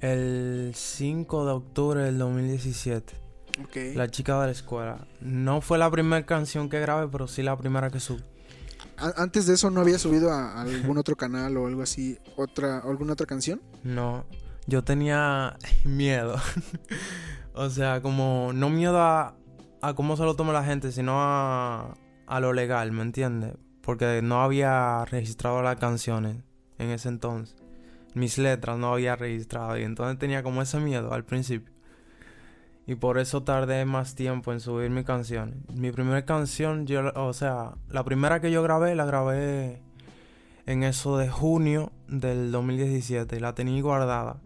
el 0.00 0.72
5 0.74 1.46
de 1.46 1.52
octubre 1.52 2.02
del 2.02 2.18
2017. 2.18 3.12
Okay. 3.66 3.94
La 3.94 4.08
chica 4.08 4.40
de 4.40 4.46
la 4.46 4.52
escuela. 4.52 5.06
No 5.20 5.60
fue 5.60 5.78
la 5.78 5.90
primera 5.90 6.24
canción 6.26 6.68
que 6.68 6.80
grabé, 6.80 7.08
pero 7.08 7.28
sí 7.28 7.42
la 7.42 7.56
primera 7.56 7.90
que 7.90 8.00
subí. 8.00 8.24
Antes 9.16 9.46
de 9.46 9.54
eso 9.54 9.70
no 9.70 9.80
había 9.80 9.98
subido 9.98 10.30
a 10.30 10.60
algún 10.60 10.98
otro 10.98 11.16
canal 11.16 11.56
o 11.56 11.66
algo 11.66 11.82
así, 11.82 12.18
otra, 12.36 12.78
alguna 12.78 13.14
otra 13.14 13.26
canción. 13.26 13.62
No, 13.82 14.26
yo 14.66 14.84
tenía 14.84 15.56
miedo. 15.84 16.36
o 17.54 17.70
sea, 17.70 18.02
como 18.02 18.52
no 18.54 18.68
miedo 18.70 19.00
a, 19.00 19.36
a 19.80 19.94
cómo 19.94 20.16
se 20.16 20.24
lo 20.24 20.36
toma 20.36 20.52
la 20.52 20.64
gente, 20.64 20.92
sino 20.92 21.14
a, 21.16 21.94
a 22.26 22.40
lo 22.40 22.52
legal, 22.52 22.92
¿me 22.92 23.02
entiendes? 23.02 23.54
Porque 23.82 24.20
no 24.22 24.42
había 24.42 25.04
registrado 25.06 25.62
las 25.62 25.76
canciones 25.76 26.36
en 26.78 26.90
ese 26.90 27.08
entonces. 27.08 27.56
Mis 28.14 28.38
letras 28.38 28.78
no 28.78 28.92
había 28.92 29.16
registrado 29.16 29.78
y 29.78 29.84
entonces 29.84 30.18
tenía 30.18 30.42
como 30.42 30.62
ese 30.62 30.78
miedo 30.78 31.12
al 31.12 31.24
principio. 31.24 31.72
Y 32.90 32.96
por 32.96 33.18
eso 33.18 33.44
tardé 33.44 33.84
más 33.84 34.16
tiempo 34.16 34.52
en 34.52 34.58
subir 34.58 34.90
mi 34.90 35.04
canción. 35.04 35.64
Mi 35.72 35.92
primera 35.92 36.24
canción, 36.24 36.88
yo, 36.88 37.12
o 37.14 37.32
sea, 37.32 37.76
la 37.88 38.02
primera 38.02 38.40
que 38.40 38.50
yo 38.50 38.64
grabé, 38.64 38.96
la 38.96 39.04
grabé 39.04 39.80
en 40.66 40.82
eso 40.82 41.16
de 41.16 41.28
junio 41.28 41.92
del 42.08 42.50
2017 42.50 43.36
y 43.36 43.38
la 43.38 43.54
tenía 43.54 43.80
guardada. 43.80 44.40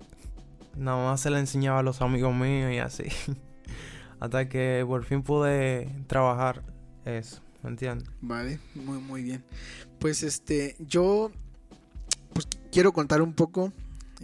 Nada 0.77 1.03
más 1.03 1.23
se 1.23 1.31
la 1.31 1.39
enseñaba 1.41 1.79
a 1.79 1.83
los 1.83 2.03
amigos 2.03 2.35
míos 2.35 2.71
y 2.71 2.81
así. 2.81 3.05
Hasta 4.21 4.47
que 4.47 4.85
por 4.87 5.05
fin 5.05 5.23
pude 5.23 5.89
trabajar 6.07 6.63
eso, 7.07 7.41
¿me 7.63 7.71
entiendes? 7.71 8.11
Vale, 8.21 8.61
muy, 8.75 8.99
muy 8.99 9.23
bien. 9.23 9.43
Pues 9.99 10.23
este, 10.23 10.77
yo 10.81 11.31
pues, 12.35 12.47
quiero 12.71 12.93
contar 12.93 13.23
un 13.23 13.33
poco 13.33 13.73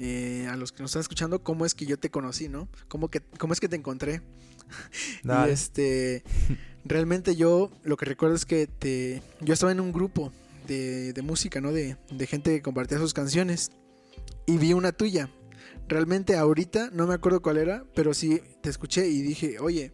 eh, 0.02 0.46
a 0.48 0.56
los 0.56 0.72
que 0.72 0.82
nos 0.82 0.92
están 0.92 1.02
escuchando 1.02 1.42
cómo 1.42 1.66
es 1.66 1.74
que 1.74 1.84
yo 1.84 1.98
te 1.98 2.10
conocí, 2.10 2.48
¿no? 2.48 2.70
Cómo, 2.88 3.10
que, 3.10 3.20
cómo 3.20 3.52
es 3.52 3.60
que 3.60 3.68
te 3.68 3.76
encontré. 3.76 4.22
y 5.24 5.50
este, 5.50 6.24
realmente 6.86 7.36
yo 7.36 7.70
lo 7.82 7.98
que 7.98 8.06
recuerdo 8.06 8.34
es 8.34 8.46
que 8.46 8.66
te, 8.66 9.22
yo 9.42 9.52
estaba 9.52 9.72
en 9.72 9.80
un 9.80 9.92
grupo 9.92 10.32
de, 10.66 11.12
de 11.12 11.20
música, 11.20 11.60
¿no? 11.60 11.70
De, 11.70 11.98
de 12.10 12.26
gente 12.26 12.50
que 12.50 12.62
compartía 12.62 12.96
sus 12.96 13.12
canciones 13.12 13.72
y 14.46 14.56
vi 14.56 14.72
una 14.72 14.92
tuya. 14.92 15.28
Realmente 15.86 16.34
ahorita 16.34 16.88
no 16.94 17.06
me 17.06 17.12
acuerdo 17.12 17.42
cuál 17.42 17.58
era, 17.58 17.84
pero 17.94 18.14
sí 18.14 18.40
te 18.62 18.70
escuché 18.70 19.06
y 19.06 19.20
dije, 19.20 19.58
oye, 19.58 19.92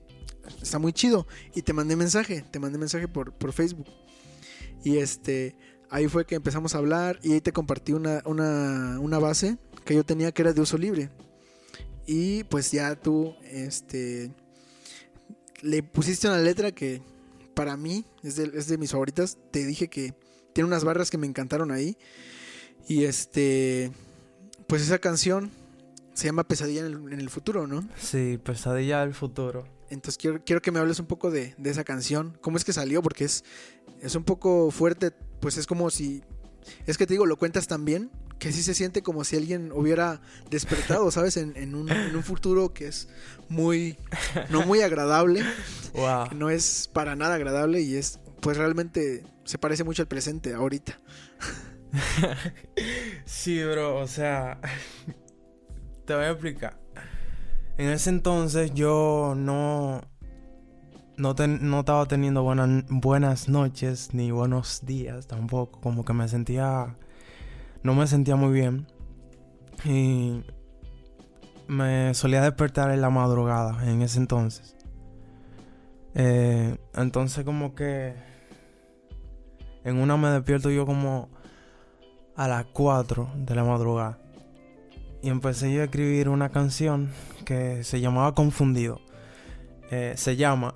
está 0.62 0.78
muy 0.78 0.92
chido. 0.92 1.26
Y 1.52 1.62
te 1.62 1.72
mandé 1.72 1.96
mensaje, 1.96 2.44
te 2.52 2.60
mandé 2.60 2.78
mensaje 2.78 3.08
por, 3.08 3.32
por 3.32 3.52
Facebook. 3.52 3.88
Y 4.84 4.98
este, 4.98 5.56
ahí 5.90 6.06
fue 6.06 6.26
que 6.26 6.36
empezamos 6.36 6.76
a 6.76 6.78
hablar 6.78 7.18
y 7.24 7.32
ahí 7.32 7.40
te 7.40 7.52
compartí 7.52 7.92
una, 7.92 8.22
una, 8.24 9.00
una 9.00 9.18
base 9.18 9.58
que 9.86 9.94
yo 9.94 10.04
tenía 10.04 10.32
que 10.32 10.42
era 10.42 10.52
de 10.52 10.60
uso 10.60 10.76
libre. 10.76 11.08
Y 12.06 12.44
pues 12.44 12.70
ya 12.70 12.94
tú, 12.94 13.34
este, 13.44 14.30
le 15.62 15.82
pusiste 15.82 16.28
una 16.28 16.38
letra 16.38 16.72
que 16.72 17.00
para 17.54 17.76
mí 17.76 18.04
es 18.22 18.36
de, 18.36 18.50
es 18.54 18.68
de 18.68 18.76
mis 18.76 18.92
favoritas. 18.92 19.38
Te 19.50 19.64
dije 19.64 19.88
que 19.88 20.14
tiene 20.52 20.68
unas 20.68 20.84
barras 20.84 21.10
que 21.10 21.18
me 21.18 21.26
encantaron 21.26 21.70
ahí. 21.70 21.96
Y 22.86 23.04
este, 23.04 23.90
pues 24.66 24.82
esa 24.82 24.98
canción 24.98 25.50
se 26.12 26.26
llama 26.26 26.44
Pesadilla 26.44 26.86
en 26.86 27.12
el, 27.12 27.30
futuro, 27.30 27.66
¿no? 27.66 27.88
Sí, 27.98 28.38
Pesadilla 28.42 29.00
del 29.00 29.14
futuro. 29.14 29.66
Entonces 29.90 30.18
quiero, 30.18 30.42
quiero 30.44 30.62
que 30.62 30.70
me 30.70 30.78
hables 30.78 30.98
un 31.00 31.06
poco 31.06 31.30
de, 31.30 31.54
de, 31.58 31.70
esa 31.70 31.84
canción. 31.84 32.38
¿Cómo 32.40 32.56
es 32.56 32.64
que 32.64 32.72
salió? 32.72 33.02
Porque 33.02 33.24
es, 33.24 33.44
es 34.00 34.14
un 34.14 34.24
poco 34.24 34.70
fuerte. 34.70 35.12
Pues 35.40 35.56
es 35.56 35.66
como 35.66 35.90
si... 35.90 36.22
Es 36.86 36.98
que 36.98 37.06
te 37.06 37.14
digo, 37.14 37.26
lo 37.26 37.36
cuentas 37.36 37.66
tan 37.66 37.84
bien 37.84 38.10
que 38.46 38.52
sí 38.52 38.62
se 38.62 38.74
siente 38.74 39.02
como 39.02 39.24
si 39.24 39.34
alguien 39.34 39.72
hubiera 39.72 40.20
despertado, 40.50 41.10
¿sabes? 41.10 41.36
En, 41.36 41.74
un, 41.74 41.88
futuro 42.22 42.72
que 42.72 42.86
es 42.86 43.08
muy, 43.48 43.98
no 44.50 44.64
muy 44.64 44.82
agradable, 44.82 45.42
wow. 45.94 46.28
no 46.32 46.48
es 46.48 46.88
para 46.92 47.16
nada 47.16 47.34
agradable 47.34 47.80
y 47.80 47.96
es, 47.96 48.20
pues 48.40 48.56
realmente 48.56 49.24
se 49.44 49.58
parece 49.58 49.82
mucho 49.82 50.02
al 50.02 50.06
presente 50.06 50.54
ahorita. 50.54 51.00
sí, 53.24 53.60
bro, 53.64 53.96
o 53.98 54.06
sea, 54.06 54.60
te 56.04 56.14
voy 56.14 56.26
a 56.26 56.30
explicar. 56.30 56.78
En 57.78 57.90
ese 57.90 58.10
entonces 58.10 58.72
yo 58.74 59.34
no, 59.36 60.02
no, 61.16 61.34
no 61.34 61.80
estaba 61.80 62.06
teniendo 62.06 62.44
buenas, 62.44 62.84
buenas 62.90 63.48
noches 63.48 64.14
ni 64.14 64.30
buenos 64.30 64.86
días 64.86 65.26
tampoco, 65.26 65.80
como 65.80 66.04
que 66.04 66.12
me 66.12 66.28
sentía 66.28 66.96
no 67.86 67.94
me 67.94 68.06
sentía 68.08 68.34
muy 68.36 68.52
bien. 68.52 68.86
Y 69.84 70.42
me 71.68 72.12
solía 72.14 72.42
despertar 72.42 72.90
en 72.90 73.00
la 73.00 73.10
madrugada 73.10 73.88
en 73.88 74.02
ese 74.02 74.18
entonces. 74.18 74.76
Eh, 76.14 76.76
entonces 76.94 77.44
como 77.44 77.74
que 77.74 78.14
en 79.84 79.98
una 79.98 80.16
me 80.16 80.28
despierto 80.30 80.70
yo 80.70 80.86
como 80.86 81.28
a 82.34 82.48
las 82.48 82.64
4 82.66 83.30
de 83.36 83.54
la 83.54 83.62
madrugada. 83.62 84.18
Y 85.22 85.28
empecé 85.28 85.72
yo 85.72 85.82
a 85.82 85.84
escribir 85.84 86.28
una 86.28 86.50
canción 86.50 87.10
que 87.44 87.84
se 87.84 88.00
llamaba 88.00 88.34
Confundido. 88.34 89.00
Eh, 89.90 90.14
se 90.16 90.36
llama. 90.36 90.74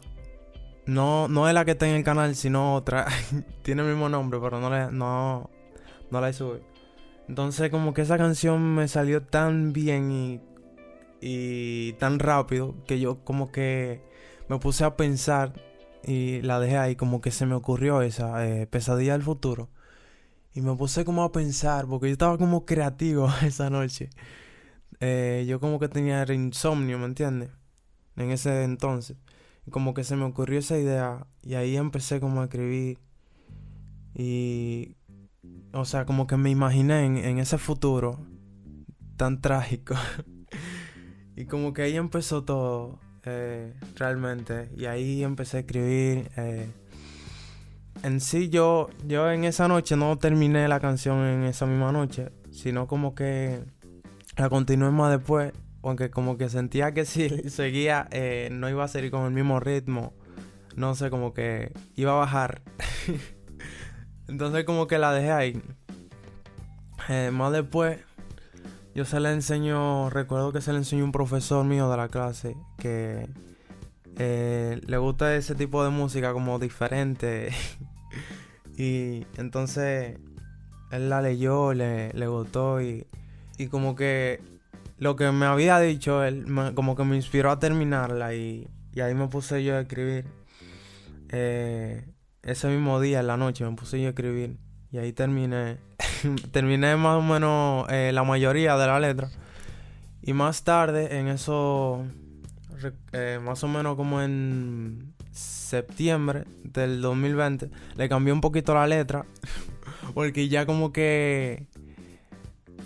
No, 0.87 1.29
no 1.29 1.49
es 1.49 1.55
la 1.55 1.64
que 1.64 1.73
está 1.73 1.88
en 1.88 1.97
el 1.97 2.05
canal, 2.05 2.37
sino 2.37 2.75
otra. 2.75 3.07
Tiene 3.62 3.83
el 3.83 3.88
mismo 3.88 4.09
nombre, 4.09 4.38
pero 4.40 4.61
no, 4.61 4.71
le, 4.71 4.90
no, 4.93 5.50
no 6.11 6.21
la 6.21 6.29
he 6.29 6.33
subido. 6.33 6.71
Entonces 7.30 7.70
como 7.70 7.94
que 7.94 8.02
esa 8.02 8.18
canción 8.18 8.75
me 8.75 8.88
salió 8.88 9.22
tan 9.22 9.72
bien 9.72 10.10
y, 10.10 10.40
y 11.20 11.92
tan 11.92 12.18
rápido 12.18 12.75
que 12.88 12.99
yo 12.99 13.25
como 13.25 13.52
que 13.52 14.02
me 14.49 14.58
puse 14.58 14.82
a 14.82 14.96
pensar 14.96 15.52
y 16.04 16.42
la 16.42 16.58
dejé 16.58 16.76
ahí 16.76 16.96
como 16.96 17.20
que 17.20 17.30
se 17.30 17.46
me 17.46 17.54
ocurrió 17.54 18.02
esa 18.02 18.44
eh, 18.49 18.66
pesadilla 18.66 19.12
del 19.12 19.22
futuro. 19.22 19.70
Y 20.54 20.60
me 20.60 20.75
puse 20.75 21.04
como 21.04 21.22
a 21.22 21.30
pensar, 21.30 21.87
porque 21.87 22.08
yo 22.08 22.14
estaba 22.14 22.37
como 22.37 22.66
creativo 22.66 23.28
esa 23.44 23.70
noche. 23.70 24.10
Eh, 24.99 25.44
yo 25.49 25.60
como 25.60 25.78
que 25.78 25.88
tenía 25.88 26.25
insomnio, 26.32 26.99
¿me 26.99 27.06
entiendes? 27.06 27.50
En 28.16 28.32
ese 28.32 28.64
entonces. 28.64 29.16
Como 29.70 29.94
que 29.94 30.02
se 30.02 30.16
me 30.16 30.25
ocurrió 30.25 30.58
esa 30.58 30.78
idea. 30.78 31.28
Y 31.44 31.54
ahí 31.54 31.76
empecé 31.76 32.18
como 32.18 32.40
a 32.40 32.44
escribir. 32.46 32.99
Y 34.16 34.96
o 35.73 35.85
sea, 35.85 36.04
como 36.04 36.26
que 36.26 36.37
me 36.37 36.50
imaginé 36.50 37.04
en, 37.04 37.38
ese 37.38 37.59
futuro 37.59 38.18
tan 39.16 39.40
trágico. 39.40 39.94
y 41.37 41.44
como 41.47 41.73
que 41.73 41.82
ahí 41.82 41.97
empezó 41.97 42.44
todo, 42.44 42.99
eh, 43.25 43.75
realmente. 43.97 44.70
Y 44.76 44.87
ahí 44.87 45.23
empecé 45.23 45.59
a 45.59 45.61
escribir. 45.61 46.30
Eh. 46.37 46.68
En 48.02 48.20
sí, 48.20 48.49
yo, 48.49 48.88
yo 49.06 49.30
en 49.30 49.44
esa 49.44 49.68
noche 49.68 49.97
no 49.97 50.16
terminé 50.18 50.66
la 50.68 50.80
canción 50.80 51.18
en 51.18 51.44
esa 51.44 51.66
misma 51.66 51.92
noche, 51.92 52.30
sino 52.50 52.87
como 52.87 53.14
que 53.14 53.61
la 54.37 54.49
continué 54.49 54.90
más 54.90 55.11
después. 55.11 55.52
Aunque 55.82 56.11
como 56.11 56.37
que 56.37 56.50
sentía 56.50 56.92
que 56.92 57.04
si 57.04 57.28
seguía, 57.49 58.09
eh, 58.11 58.49
no 58.52 58.68
iba 58.68 58.85
a 58.85 58.88
seguir 58.88 59.11
con 59.11 59.25
el 59.25 59.32
mismo 59.32 59.61
ritmo. 59.61 60.14
No 60.76 60.94
sé, 60.94 61.11
como 61.11 61.32
que 61.32 61.73
iba 61.94 62.12
a 62.12 62.16
bajar. 62.16 62.62
Entonces 64.30 64.64
como 64.64 64.87
que 64.87 64.99
la 64.99 65.12
dejé 65.12 65.32
ahí. 65.32 65.62
Eh, 67.08 67.30
más 67.32 67.52
después, 67.52 67.99
yo 68.94 69.04
se 69.04 69.18
le 69.18 69.32
enseño, 69.32 70.08
recuerdo 70.08 70.52
que 70.52 70.60
se 70.60 70.72
le 70.72 70.78
enseñó 70.78 71.04
un 71.04 71.10
profesor 71.10 71.64
mío 71.64 71.90
de 71.90 71.96
la 71.96 72.08
clase 72.08 72.56
que 72.78 73.28
eh, 74.18 74.80
le 74.87 74.96
gusta 74.99 75.34
ese 75.34 75.56
tipo 75.56 75.82
de 75.82 75.90
música 75.90 76.32
como 76.32 76.60
diferente. 76.60 77.50
y 78.78 79.26
entonces 79.37 80.18
él 80.92 81.10
la 81.10 81.20
leyó, 81.22 81.75
le, 81.75 82.12
le 82.12 82.26
gustó 82.28 82.80
y, 82.80 83.08
y, 83.58 83.66
como 83.66 83.96
que 83.96 84.40
lo 84.99 85.16
que 85.16 85.32
me 85.32 85.46
había 85.46 85.80
dicho 85.80 86.22
él 86.22 86.44
como 86.75 86.94
que 86.94 87.04
me 87.04 87.16
inspiró 87.16 87.50
a 87.50 87.58
terminarla 87.58 88.34
y, 88.34 88.68
y 88.92 89.00
ahí 89.00 89.14
me 89.14 89.26
puse 89.26 89.64
yo 89.64 89.76
a 89.76 89.80
escribir. 89.80 90.25
Eh, 91.30 92.10
ese 92.42 92.68
mismo 92.68 93.00
día, 93.00 93.20
en 93.20 93.26
la 93.26 93.37
noche, 93.37 93.64
me 93.64 93.76
puse 93.76 94.00
yo 94.00 94.06
a 94.06 94.11
escribir. 94.11 94.56
Y 94.92 94.99
ahí 94.99 95.12
terminé. 95.12 95.78
terminé 96.52 96.97
más 96.97 97.18
o 97.18 97.23
menos 97.23 97.87
eh, 97.90 98.11
la 98.12 98.25
mayoría 98.25 98.76
de 98.76 98.87
la 98.87 99.00
letra. 99.00 99.30
Y 100.23 100.32
más 100.32 100.64
tarde, 100.64 101.18
en 101.18 101.28
eso, 101.28 102.04
eh, 103.12 103.38
más 103.42 103.62
o 103.64 103.68
menos 103.68 103.97
como 103.97 104.20
en 104.20 105.14
septiembre 105.32 106.44
del 106.64 107.00
2020, 107.00 107.70
le 107.97 108.09
cambié 108.09 108.32
un 108.32 108.40
poquito 108.40 108.75
la 108.75 108.87
letra. 108.87 109.25
porque 110.14 110.49
ya 110.49 110.66
como 110.66 110.92
que 110.92 111.66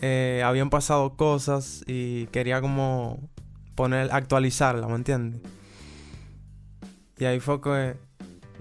eh, 0.01 0.43
habían 0.45 0.71
pasado 0.71 1.17
cosas 1.17 1.83
y 1.87 2.27
quería 2.27 2.61
como 2.61 3.19
poner, 3.75 4.11
actualizarla, 4.13 4.87
¿me 4.87 4.97
entiendes? 4.97 5.41
Y 7.19 7.25
ahí 7.25 7.41
fue 7.41 7.61
que, 7.61 7.97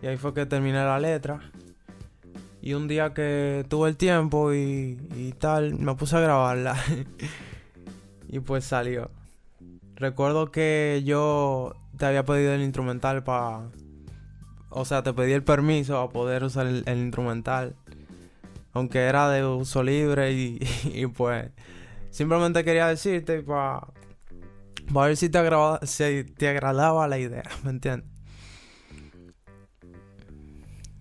y 0.03 0.07
ahí 0.07 0.17
fue 0.17 0.33
que 0.33 0.45
terminé 0.45 0.83
la 0.83 0.99
letra. 0.99 1.39
Y 2.61 2.73
un 2.73 2.89
día 2.89 3.13
que 3.13 3.65
tuve 3.69 3.87
el 3.87 3.95
tiempo 3.95 4.53
y, 4.53 4.99
y 5.15 5.31
tal, 5.39 5.79
me 5.79 5.95
puse 5.95 6.17
a 6.17 6.19
grabarla. 6.19 6.75
y 8.27 8.39
pues 8.41 8.65
salió. 8.65 9.11
Recuerdo 9.95 10.51
que 10.51 11.03
yo 11.05 11.73
te 11.97 12.05
había 12.05 12.25
pedido 12.25 12.53
el 12.53 12.61
instrumental 12.61 13.23
para... 13.23 13.69
O 14.69 14.83
sea, 14.83 15.03
te 15.03 15.13
pedí 15.13 15.31
el 15.31 15.43
permiso 15.43 15.97
a 15.99 16.09
poder 16.09 16.43
usar 16.43 16.67
el, 16.67 16.83
instrumental. 16.85 17.73
Aunque 18.73 18.99
era 18.99 19.29
de 19.29 19.45
uso 19.45 19.83
libre 19.83 20.33
y, 20.33 20.59
y 20.93 21.07
pues... 21.07 21.49
Simplemente 22.09 22.65
quería 22.65 22.87
decirte 22.87 23.41
para... 23.41 23.87
Para 24.93 25.07
ver 25.07 25.15
si 25.15 25.29
te, 25.29 25.39
si 25.83 26.25
te 26.25 26.49
agradaba 26.49 27.07
la 27.07 27.19
idea, 27.19 27.43
¿me 27.63 27.69
entiendes? 27.69 28.12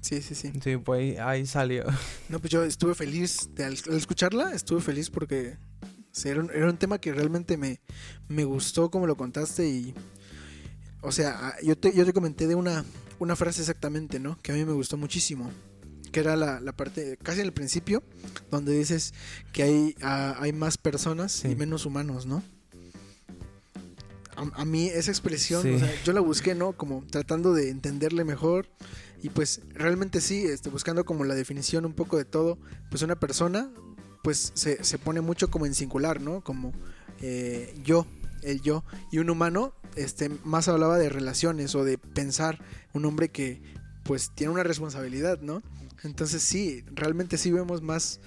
Sí, 0.03 0.21
sí, 0.21 0.35
sí. 0.35 0.53
Sí, 0.63 0.77
pues 0.77 1.19
ahí 1.21 1.47
salió. 1.47 1.85
No, 2.29 2.41
pues 2.41 2.51
yo 2.51 2.65
estuve 2.65 2.95
feliz 2.95 3.49
de, 3.55 3.65
al, 3.65 3.75
escucharla, 3.75 4.53
estuve 4.53 4.81
feliz 4.81 5.09
porque 5.09 5.57
era, 6.25 6.41
un, 6.41 6.77
tema 6.77 6.99
que 6.99 7.13
realmente 7.13 7.57
me, 7.57 7.81
me 8.29 8.45
gustó 8.45 8.91
como 8.91 9.07
lo 9.07 9.17
contaste 9.17 9.69
y... 9.69 9.95
O 11.01 11.11
sea, 11.11 11.55
yo 11.63 11.77
te, 11.77 11.93
yo 11.95 12.05
te 12.05 12.13
comenté 12.13 12.47
de 12.47 12.55
una, 12.55 12.85
una 13.19 13.35
frase 13.35 13.61
exactamente, 13.61 14.21
¿no? 14.21 14.39
Que 14.41 14.53
a 14.53 14.55
mí 14.55 14.65
me 14.65 14.73
gustó 14.73 14.97
muchísimo. 14.97 15.51
Que 16.13 16.21
era 16.21 16.37
la, 16.37 16.61
la 16.61 16.73
parte, 16.73 17.17
casi 17.23 17.41
en 17.41 17.47
el 17.47 17.53
principio, 17.53 18.03
donde 18.51 18.77
dices 18.77 19.15
que 19.53 19.63
hay, 19.63 19.95
hay 20.01 20.53
más 20.53 20.79
personas 20.79 21.45
y 21.45 21.57
menos 21.57 21.87
humanos, 21.87 22.27
¿no? 22.27 22.43
A, 24.37 24.65
mí 24.65 24.87
esa 24.87 25.11
expresión, 25.11 25.75
o 25.75 25.79
sea, 25.79 25.93
yo 26.05 26.13
la 26.13 26.21
busqué, 26.21 26.55
¿no? 26.55 26.73
Como 26.73 27.05
tratando 27.11 27.53
de 27.53 27.71
entenderle 27.71 28.25
mejor 28.25 28.67
y 29.23 29.31
pues 29.31 29.61
realmente 29.73 30.21
sí, 30.21 30.45
este, 30.45 30.69
buscando 30.69 31.05
como 31.05 31.25
la 31.25 31.35
definición 31.35 31.87
un 31.87 31.95
poco 31.95 32.19
de 32.19 32.25
todo, 32.25 32.59
pues 32.91 33.03
una 33.03 33.19
persona 33.19 33.71
pues 34.23 34.53
se, 34.55 34.83
se 34.85 34.99
pone 34.99 35.21
mucho 35.21 35.51
como 35.51 35.65
en 35.65 35.75
singular, 35.75 36.21
¿no? 36.21 36.43
Como 36.43 36.73
eh, 37.21 37.73
yo, 37.85 38.07
el 38.43 38.61
yo. 38.63 38.85
Y 39.13 39.19
un 39.19 39.31
humano 39.31 39.75
este, 39.95 40.29
más 40.45 40.69
hablaba 40.69 40.99
de 40.99 41.09
relaciones 41.09 41.75
o 41.75 41.85
de 41.85 41.99
pensar, 41.99 42.59
un 42.93 43.05
hombre 43.05 43.31
que 43.31 43.63
pues 44.05 44.33
tiene 44.35 44.53
una 44.53 44.65
responsabilidad, 44.65 45.41
¿no? 45.41 45.63
Entonces 46.03 46.43
sí, 46.43 46.85
realmente 46.93 47.39
sí 47.39 47.53
vemos 47.53 47.81
más, 47.81 48.21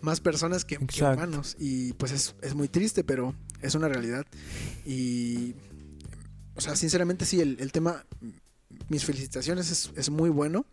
más 0.00 0.20
personas 0.20 0.64
que, 0.64 0.78
humanos. 0.78 1.56
Y 1.58 1.92
pues 1.94 2.12
es, 2.12 2.34
es, 2.40 2.54
muy 2.54 2.68
triste, 2.68 3.04
pero 3.04 3.34
es 3.60 3.74
una 3.74 3.88
realidad. 3.88 4.24
Y, 4.86 5.54
o 6.54 6.62
sea, 6.62 6.74
sinceramente 6.74 7.26
sí, 7.26 7.42
el, 7.42 7.58
el 7.60 7.70
tema 7.70 8.06
mis 8.88 9.04
felicitaciones, 9.04 9.90
es, 9.96 10.10
muy 10.10 10.30
bueno. 10.30 10.66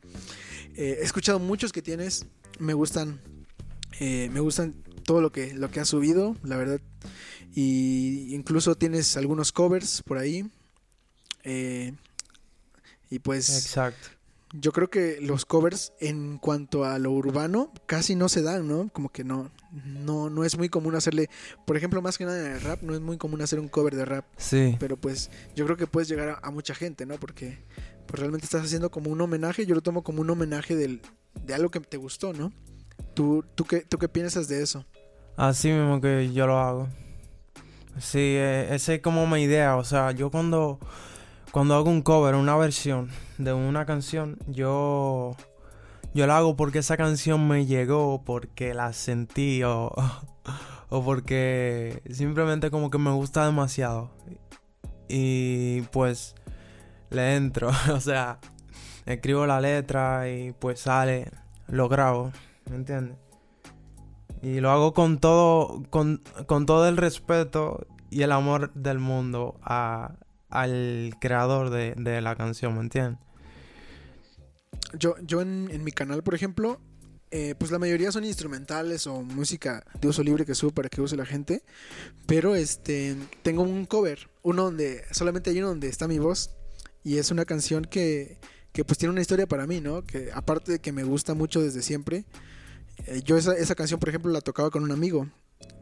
Eh, 0.75 0.97
he 0.99 1.03
escuchado 1.03 1.39
muchos 1.39 1.71
que 1.71 1.81
tienes, 1.81 2.25
me 2.59 2.73
gustan, 2.73 3.19
eh, 3.99 4.29
me 4.31 4.39
gustan 4.39 4.73
todo 5.03 5.21
lo 5.21 5.31
que, 5.31 5.53
lo 5.53 5.69
que 5.69 5.79
has 5.79 5.89
subido, 5.89 6.35
la 6.43 6.57
verdad. 6.57 6.81
Y 7.53 8.33
incluso 8.35 8.75
tienes 8.75 9.15
algunos 9.17 9.51
covers 9.51 10.01
por 10.03 10.17
ahí. 10.17 10.49
Eh, 11.43 11.93
y 13.09 13.19
pues... 13.19 13.49
Exacto 13.65 14.15
yo 14.59 14.71
creo 14.71 14.89
que 14.89 15.19
los 15.21 15.45
covers 15.45 15.93
en 15.99 16.37
cuanto 16.37 16.85
a 16.85 16.97
lo 16.99 17.11
urbano 17.11 17.71
casi 17.85 18.15
no 18.15 18.29
se 18.29 18.41
dan, 18.41 18.67
¿no? 18.67 18.89
Como 18.89 19.09
que 19.09 19.23
no, 19.23 19.51
no, 19.83 20.29
no 20.29 20.43
es 20.43 20.57
muy 20.57 20.69
común 20.69 20.95
hacerle, 20.95 21.29
por 21.65 21.77
ejemplo, 21.77 22.01
más 22.01 22.17
que 22.17 22.25
nada 22.25 22.39
en 22.39 22.53
el 22.53 22.61
rap, 22.61 22.81
no 22.81 22.93
es 22.93 23.01
muy 23.01 23.17
común 23.17 23.41
hacer 23.41 23.59
un 23.59 23.67
cover 23.67 23.95
de 23.95 24.05
rap. 24.05 24.25
Sí. 24.37 24.75
Pero 24.79 24.97
pues 24.97 25.29
yo 25.55 25.65
creo 25.65 25.77
que 25.77 25.87
puedes 25.87 26.07
llegar 26.07 26.39
a, 26.41 26.51
mucha 26.51 26.73
gente, 26.73 27.05
¿no? 27.05 27.15
Porque 27.15 27.59
pues 28.07 28.19
realmente 28.19 28.45
estás 28.45 28.63
haciendo 28.63 28.91
como 28.91 29.09
un 29.09 29.19
homenaje, 29.21 29.65
yo 29.65 29.75
lo 29.75 29.81
tomo 29.81 30.03
como 30.03 30.21
un 30.21 30.29
homenaje 30.29 30.75
del, 30.75 31.01
de 31.45 31.53
algo 31.53 31.69
que 31.69 31.79
te 31.79 31.97
gustó, 31.97 32.33
¿no? 32.33 32.53
¿Tú, 33.13 33.43
tú, 33.55 33.65
qué, 33.65 33.81
¿Tú 33.81 33.97
qué 33.97 34.07
piensas 34.07 34.47
de 34.47 34.61
eso? 34.61 34.85
Así 35.35 35.69
mismo 35.69 35.99
que 35.99 36.31
yo 36.31 36.47
lo 36.47 36.59
hago. 36.59 36.87
Sí, 37.99 38.19
eh, 38.19 38.69
esa 38.71 38.93
es 38.93 39.01
como 39.01 39.25
mi 39.27 39.41
idea, 39.41 39.77
o 39.77 39.83
sea, 39.83 40.11
yo 40.11 40.29
cuando 40.29 40.79
cuando 41.55 41.73
hago 41.75 41.89
un 41.89 42.01
cover, 42.01 42.35
una 42.35 42.57
versión 42.57 43.09
de 43.37 43.53
una 43.53 43.85
canción, 43.85 44.37
yo 44.45 45.37
yo 46.15 46.25
la 46.25 46.37
hago 46.37 46.55
porque 46.55 46.79
esa 46.79 46.97
canción 46.97 47.47
me 47.47 47.65
llegó, 47.65 48.23
porque 48.23 48.73
la 48.73 48.93
sentí 48.93 49.61
o, 49.63 49.93
o 50.89 51.03
porque 51.03 52.01
simplemente 52.09 52.71
como 52.71 52.89
que 52.89 52.97
me 52.97 53.11
gusta 53.11 53.45
demasiado. 53.45 54.09
Y 55.09 55.81
pues 55.91 56.33
le 57.09 57.35
entro, 57.35 57.69
o 57.93 57.99
sea, 57.99 58.39
escribo 59.05 59.45
la 59.45 59.59
letra 59.59 60.29
y 60.29 60.53
pues 60.53 60.79
sale, 60.79 61.29
lo 61.67 61.89
grabo, 61.89 62.31
¿me 62.69 62.77
entiendes? 62.77 63.17
Y 64.41 64.61
lo 64.61 64.71
hago 64.71 64.93
con 64.93 65.19
todo, 65.19 65.83
con, 65.89 66.21
con 66.47 66.65
todo 66.65 66.87
el 66.87 66.95
respeto 66.95 67.85
y 68.09 68.21
el 68.21 68.31
amor 68.31 68.73
del 68.73 68.99
mundo 68.99 69.59
a, 69.63 70.13
al 70.49 71.15
creador 71.19 71.71
de, 71.71 72.21
la 72.21 72.35
canción, 72.37 72.75
¿me 72.75 72.79
entiendes? 72.79 73.19
Yo, 74.97 75.15
yo 75.21 75.41
en, 75.41 75.83
mi 75.83 75.91
canal, 75.91 76.23
por 76.23 76.35
ejemplo, 76.35 76.79
eh, 77.31 77.55
pues 77.57 77.71
la 77.71 77.79
mayoría 77.79 78.11
son 78.11 78.23
instrumentales 78.23 79.07
o 79.07 79.21
música 79.21 79.85
de 79.99 80.07
uso 80.07 80.23
libre 80.23 80.45
que 80.45 80.55
subo 80.55 80.71
para 80.71 80.89
que 80.89 81.01
use 81.01 81.15
la 81.15 81.25
gente. 81.25 81.63
Pero 82.25 82.55
este 82.55 83.15
tengo 83.43 83.63
un 83.63 83.85
cover, 83.85 84.29
uno 84.43 84.63
donde 84.63 85.03
solamente 85.11 85.49
hay 85.49 85.59
uno 85.59 85.69
donde 85.69 85.87
está 85.87 86.07
mi 86.07 86.19
voz. 86.19 86.51
Y 87.03 87.17
es 87.17 87.29
una 87.29 87.45
canción 87.45 87.85
que, 87.85 88.39
que 88.71 88.83
pues 88.83 88.97
tiene 88.97 89.11
una 89.11 89.21
historia 89.21 89.45
para 89.45 89.67
mí, 89.67 89.79
¿no? 89.79 90.03
Que 90.03 90.31
aparte 90.33 90.73
de 90.73 90.79
que 90.79 90.91
me 90.91 91.03
gusta 91.03 91.33
mucho 91.33 91.61
desde 91.61 91.81
siempre. 91.81 92.25
Eh, 93.05 93.21
yo 93.23 93.37
esa, 93.37 93.55
esa 93.55 93.75
canción, 93.75 93.99
por 93.99 94.09
ejemplo, 94.09 94.31
la 94.31 94.41
tocaba 94.41 94.69
con 94.71 94.83
un 94.83 94.91
amigo. 94.91 95.29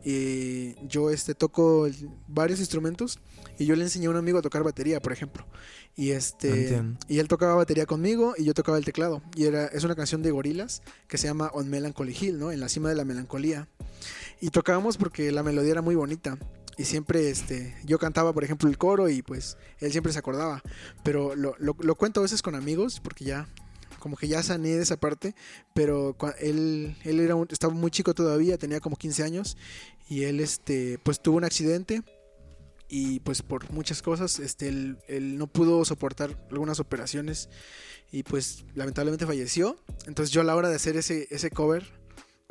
Y 0.06 0.76
yo 0.88 1.10
este 1.10 1.34
toco 1.34 1.88
varios 2.28 2.60
instrumentos 2.60 3.20
y 3.58 3.66
yo 3.66 3.76
le 3.76 3.84
enseñé 3.84 4.08
a 4.08 4.10
un 4.10 4.18
amigo 4.18 4.38
a 4.38 4.42
tocar 4.42 4.64
batería, 4.64 5.00
por 5.02 5.14
ejemplo. 5.14 5.46
Y 5.96 6.12
este 6.12 6.84
y 7.08 7.20
él 7.20 7.28
tocaba 7.28 7.56
batería 7.56 7.86
conmigo 7.86 8.34
y 8.38 8.44
yo 8.44 8.54
tocaba 8.54 8.78
el 8.78 8.84
teclado. 8.84 9.22
Y 9.36 9.46
era 9.46 9.68
es 9.68 9.84
una 9.84 9.96
canción 9.96 10.22
de 10.22 10.32
gorilas 10.32 10.82
que 11.08 11.18
se 11.18 11.28
llama 11.28 11.52
On 11.54 11.70
Melancholy 11.70 12.16
Hill, 12.20 12.38
¿no? 12.38 12.52
En 12.52 12.60
la 12.60 12.68
cima 12.68 12.90
de 12.90 12.96
la 12.96 13.06
melancolía. 13.06 13.70
Y 14.42 14.50
tocábamos 14.50 14.98
porque 14.98 15.32
la 15.32 15.44
melodía 15.44 15.72
era 15.72 15.82
muy 15.82 15.96
bonita. 15.96 16.38
Y 16.76 16.86
siempre 16.86 17.30
este, 17.30 17.76
yo 17.86 18.00
cantaba, 18.00 18.34
por 18.34 18.44
ejemplo, 18.44 18.68
el 18.68 18.78
coro 18.80 19.08
y 19.08 19.22
pues 19.22 19.58
él 19.80 19.92
siempre 19.92 20.12
se 20.12 20.20
acordaba. 20.20 20.62
Pero 21.04 21.36
lo, 21.36 21.56
lo, 21.60 21.78
lo 21.80 21.96
cuento 21.96 22.20
a 22.20 22.24
veces 22.24 22.42
con 22.42 22.56
amigos 22.56 23.00
porque 23.00 23.24
ya 23.24 23.48
como 24.04 24.18
que 24.18 24.28
ya 24.28 24.44
sané 24.44 24.76
de 24.76 24.84
esa 24.84 24.98
parte, 24.98 25.34
pero 25.74 26.18
él, 26.42 26.94
él 27.06 27.22
era 27.22 27.38
estaba 27.50 27.74
muy 27.74 27.90
chico 27.90 28.14
todavía, 28.14 28.58
tenía 28.58 28.82
como 28.82 28.98
15 28.98 29.24
años 29.24 29.56
y 30.10 30.24
él 30.24 30.42
este, 30.42 31.00
pues 31.04 31.22
tuvo 31.22 31.38
un 31.38 31.46
accidente 31.46 32.04
y 32.90 33.22
pues 33.22 33.42
por 33.42 33.72
muchas 33.72 34.02
cosas 34.02 34.40
este, 34.40 34.68
él, 34.68 35.38
no 35.38 35.48
pudo 35.48 35.86
soportar 35.86 36.38
algunas 36.52 36.82
operaciones 36.82 37.48
y 38.12 38.24
pues 38.24 38.66
lamentablemente 38.76 39.26
falleció. 39.26 39.78
Entonces 40.06 40.34
yo 40.34 40.42
a 40.42 40.44
la 40.44 40.58
hora 40.58 40.68
de 40.68 40.76
hacer 40.76 40.98
ese, 40.98 41.30
ese 41.32 41.50
cover, 41.50 41.90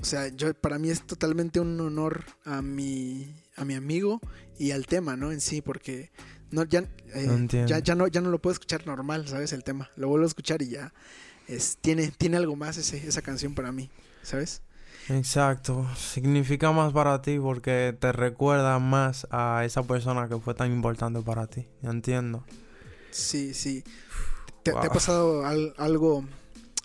o 0.01 0.07
sea, 0.07 0.29
yo, 0.29 0.55
para 0.55 0.79
mí 0.79 0.89
es 0.89 1.07
totalmente 1.07 1.61
un 1.61 1.79
honor 1.83 2.25
a 2.47 2.63
mi, 2.63 3.37
a 3.57 3.67
mi 3.67 3.75
amigo 3.75 4.23
y 4.59 4.71
al 4.71 4.87
tema, 4.87 5.19
¿no? 5.19 5.33
En 5.33 5.43
sí, 5.43 5.61
porque 5.61 6.13
no, 6.51 6.65
ya, 6.65 6.89
eh, 7.15 7.47
ya, 7.67 7.79
ya, 7.81 7.95
no, 7.95 8.07
ya 8.07 8.23
no 8.23 8.31
lo 8.31 8.41
puedo 8.41 8.53
escuchar 8.53 8.87
normal, 8.87 9.29
¿sabes? 9.29 9.53
El 9.53 9.65
tema. 9.65 9.91
Lo 9.97 10.09
vuelvo 10.09 10.25
a 10.25 10.29
escuchar 10.29 10.63
y 10.63 10.71
ya 10.71 10.95
tiene, 11.81 12.13
tiene 12.17 12.37
algo 12.37 12.57
más 12.57 12.77
ese, 12.77 13.07
esa 13.07 13.23
canción 13.23 13.55
para 13.55 13.73
mí, 13.73 13.91
¿sabes? 14.23 14.63
Exacto, 15.09 15.87
significa 15.97 16.71
más 16.73 16.93
para 16.93 17.23
ti 17.23 17.39
porque 17.39 17.97
te 17.99 18.13
recuerda 18.13 18.79
más 18.79 19.27
a 19.31 19.65
esa 19.65 19.83
persona 19.83 20.29
que 20.29 20.39
fue 20.39 20.55
tan 20.55 20.73
importante 20.73 21.21
para 21.21 21.47
ti, 21.47 21.67
entiendo. 21.83 22.45
Sí, 23.11 23.53
sí. 23.53 23.83
¿Te, 24.63 24.71
ha 24.71 24.89
pasado 24.91 25.45
algo, 25.45 26.25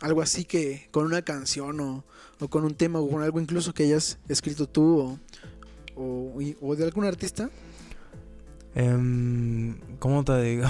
algo 0.02 0.22
así 0.22 0.46
que 0.46 0.88
con 0.91 1.06
una 1.06 1.22
canción 1.22 1.80
o, 1.80 2.04
con 2.50 2.63
un 2.63 2.74
tema 2.74 3.00
o 3.00 3.08
con 3.08 3.22
algo 3.22 3.39
incluso 3.39 3.74
que 3.74 3.84
hayas 3.84 4.17
escrito 4.28 4.67
tú 4.67 5.20
o, 5.96 6.34
o, 6.62 6.76
de 6.76 6.84
algún 6.84 7.06
artista? 7.06 7.52
Em, 8.74 9.78
¿Cómo 10.00 10.24
te 10.24 10.41
digo? 10.41 10.65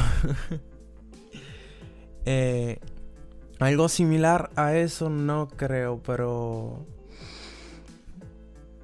eh, 2.26 2.80
algo 3.60 3.90
similar 3.90 4.52
a 4.56 4.76
eso 4.76 5.10
no 5.10 5.48
creo, 5.48 6.02
pero 6.04 6.86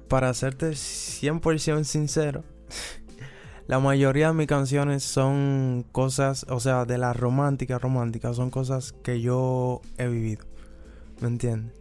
para 0.08 0.34
serte 0.34 0.70
100% 0.70 1.84
sincero, 1.84 2.44
la 3.66 3.78
mayoría 3.78 4.28
de 4.28 4.34
mis 4.34 4.46
canciones 4.46 5.04
son 5.04 5.86
cosas, 5.92 6.46
o 6.48 6.60
sea, 6.60 6.84
de 6.84 6.98
las 6.98 7.16
románticas, 7.16 7.80
románticas, 7.80 8.36
son 8.36 8.50
cosas 8.50 8.92
que 8.92 9.20
yo 9.20 9.80
he 9.96 10.08
vivido. 10.08 10.44
¿Me 11.20 11.28
entiendes? 11.28 11.80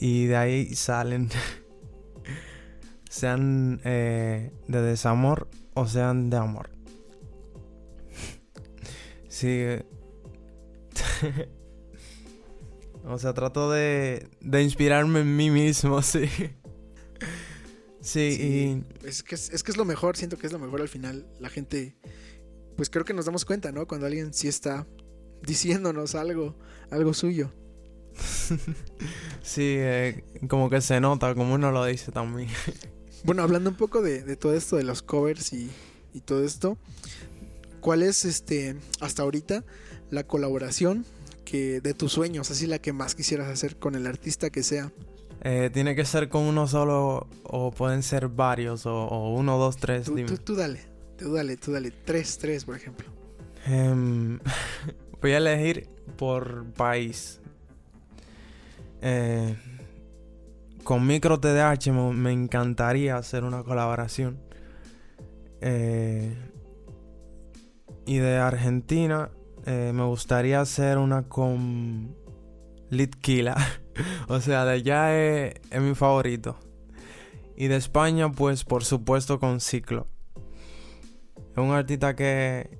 Y 0.00 0.26
de 0.26 0.36
ahí 0.36 0.74
salen 0.74 1.30
sean 3.08 3.80
eh, 3.84 4.52
de 4.66 4.82
desamor 4.82 5.48
o 5.74 5.86
sean 5.86 6.30
de 6.30 6.36
amor. 6.36 6.70
sí. 9.28 9.64
O 13.06 13.18
sea, 13.18 13.34
trato 13.34 13.70
de, 13.70 14.28
de 14.40 14.62
inspirarme 14.62 15.20
en 15.20 15.36
mí 15.36 15.50
mismo, 15.50 16.00
sí. 16.02 16.28
Sí, 18.00 18.20
y... 19.00 19.06
Es 19.06 19.22
que 19.22 19.34
es, 19.34 19.62
que 19.62 19.70
es 19.70 19.76
lo 19.78 19.86
mejor, 19.86 20.16
siento 20.16 20.36
que 20.36 20.46
es 20.46 20.52
lo 20.52 20.58
mejor 20.58 20.82
al 20.82 20.88
final. 20.88 21.26
La 21.40 21.48
gente, 21.48 21.96
pues 22.76 22.90
creo 22.90 23.04
que 23.04 23.14
nos 23.14 23.24
damos 23.24 23.46
cuenta, 23.46 23.72
¿no? 23.72 23.86
Cuando 23.86 24.06
alguien 24.06 24.34
sí 24.34 24.46
está 24.46 24.86
diciéndonos 25.42 26.14
algo, 26.14 26.54
algo 26.90 27.14
suyo. 27.14 27.50
sí, 29.42 29.74
eh, 29.78 30.22
como 30.48 30.68
que 30.68 30.82
se 30.82 31.00
nota, 31.00 31.34
como 31.34 31.54
uno 31.54 31.72
lo 31.72 31.84
dice 31.86 32.12
también. 32.12 32.50
bueno, 33.24 33.42
hablando 33.42 33.70
un 33.70 33.76
poco 33.76 34.02
de, 34.02 34.36
todo 34.36 34.54
esto 34.54 34.76
de 34.76 34.84
los 34.84 35.02
covers 35.02 35.54
y, 35.54 35.70
y, 36.12 36.20
todo 36.20 36.44
esto, 36.44 36.76
¿cuál 37.80 38.02
es 38.02 38.26
este 38.26 38.76
hasta 39.00 39.22
ahorita 39.22 39.64
la 40.10 40.24
colaboración 40.24 41.06
que 41.44 41.80
de 41.80 41.94
tus 41.94 42.12
sueños, 42.12 42.50
así 42.50 42.66
la 42.66 42.78
que 42.78 42.92
más 42.92 43.14
quisieras 43.14 43.48
hacer 43.48 43.76
con 43.76 43.94
el 43.94 44.06
artista 44.06 44.50
que 44.50 44.62
sea? 44.62 44.92
Eh, 45.42 45.70
¿Tiene 45.72 45.94
que 45.94 46.04
ser 46.04 46.28
con 46.28 46.42
uno 46.44 46.66
solo 46.66 47.28
o 47.42 47.70
pueden 47.70 48.02
ser 48.02 48.28
varios 48.28 48.86
o, 48.86 49.34
uno, 49.34 49.58
dos, 49.58 49.76
tres? 49.76 50.06
Tú, 50.06 50.16
tú, 50.38 50.54
dale, 50.54 50.80
tú 51.18 51.34
dale, 51.34 51.56
tú 51.56 51.72
dale. 51.72 51.90
Tres, 51.90 52.38
tres, 52.38 52.64
por 52.64 52.76
ejemplo. 52.76 53.06
Em, 53.66 54.38
voy 55.20 55.32
a 55.32 55.36
elegir 55.36 55.88
por 56.16 56.64
país. 56.72 57.40
Eh, 59.02 59.54
con 60.82 61.06
Micro 61.06 61.38
TDH 61.38 61.90
me, 61.92 62.32
encantaría 62.32 63.16
hacer 63.18 63.44
una 63.44 63.62
colaboración. 63.64 64.38
Eh, 65.60 66.34
y 68.06 68.16
de 68.16 68.36
Argentina 68.36 69.30
me 69.66 70.04
gustaría 70.04 70.60
hacer 70.60 70.98
una 70.98 71.28
con 71.28 72.14
Litkila. 72.90 73.56
o 74.28 74.40
sea, 74.40 74.64
de 74.64 74.72
allá 74.72 75.16
es, 75.16 75.60
mi 75.80 75.94
favorito. 75.94 76.56
Y 77.56 77.68
de 77.68 77.76
España, 77.76 78.30
pues 78.30 78.64
por 78.64 78.84
supuesto 78.84 79.38
con 79.38 79.60
Ciclo. 79.60 80.06
Es 81.52 81.58
un 81.58 81.70
artista 81.70 82.16
que, 82.16 82.78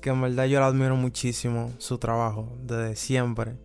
que 0.00 0.10
en 0.10 0.20
verdad 0.20 0.44
yo 0.44 0.60
lo 0.60 0.66
admiro 0.66 0.94
muchísimo, 0.94 1.72
su 1.78 1.98
trabajo, 1.98 2.56
desde 2.62 2.94
siempre. 2.94 3.56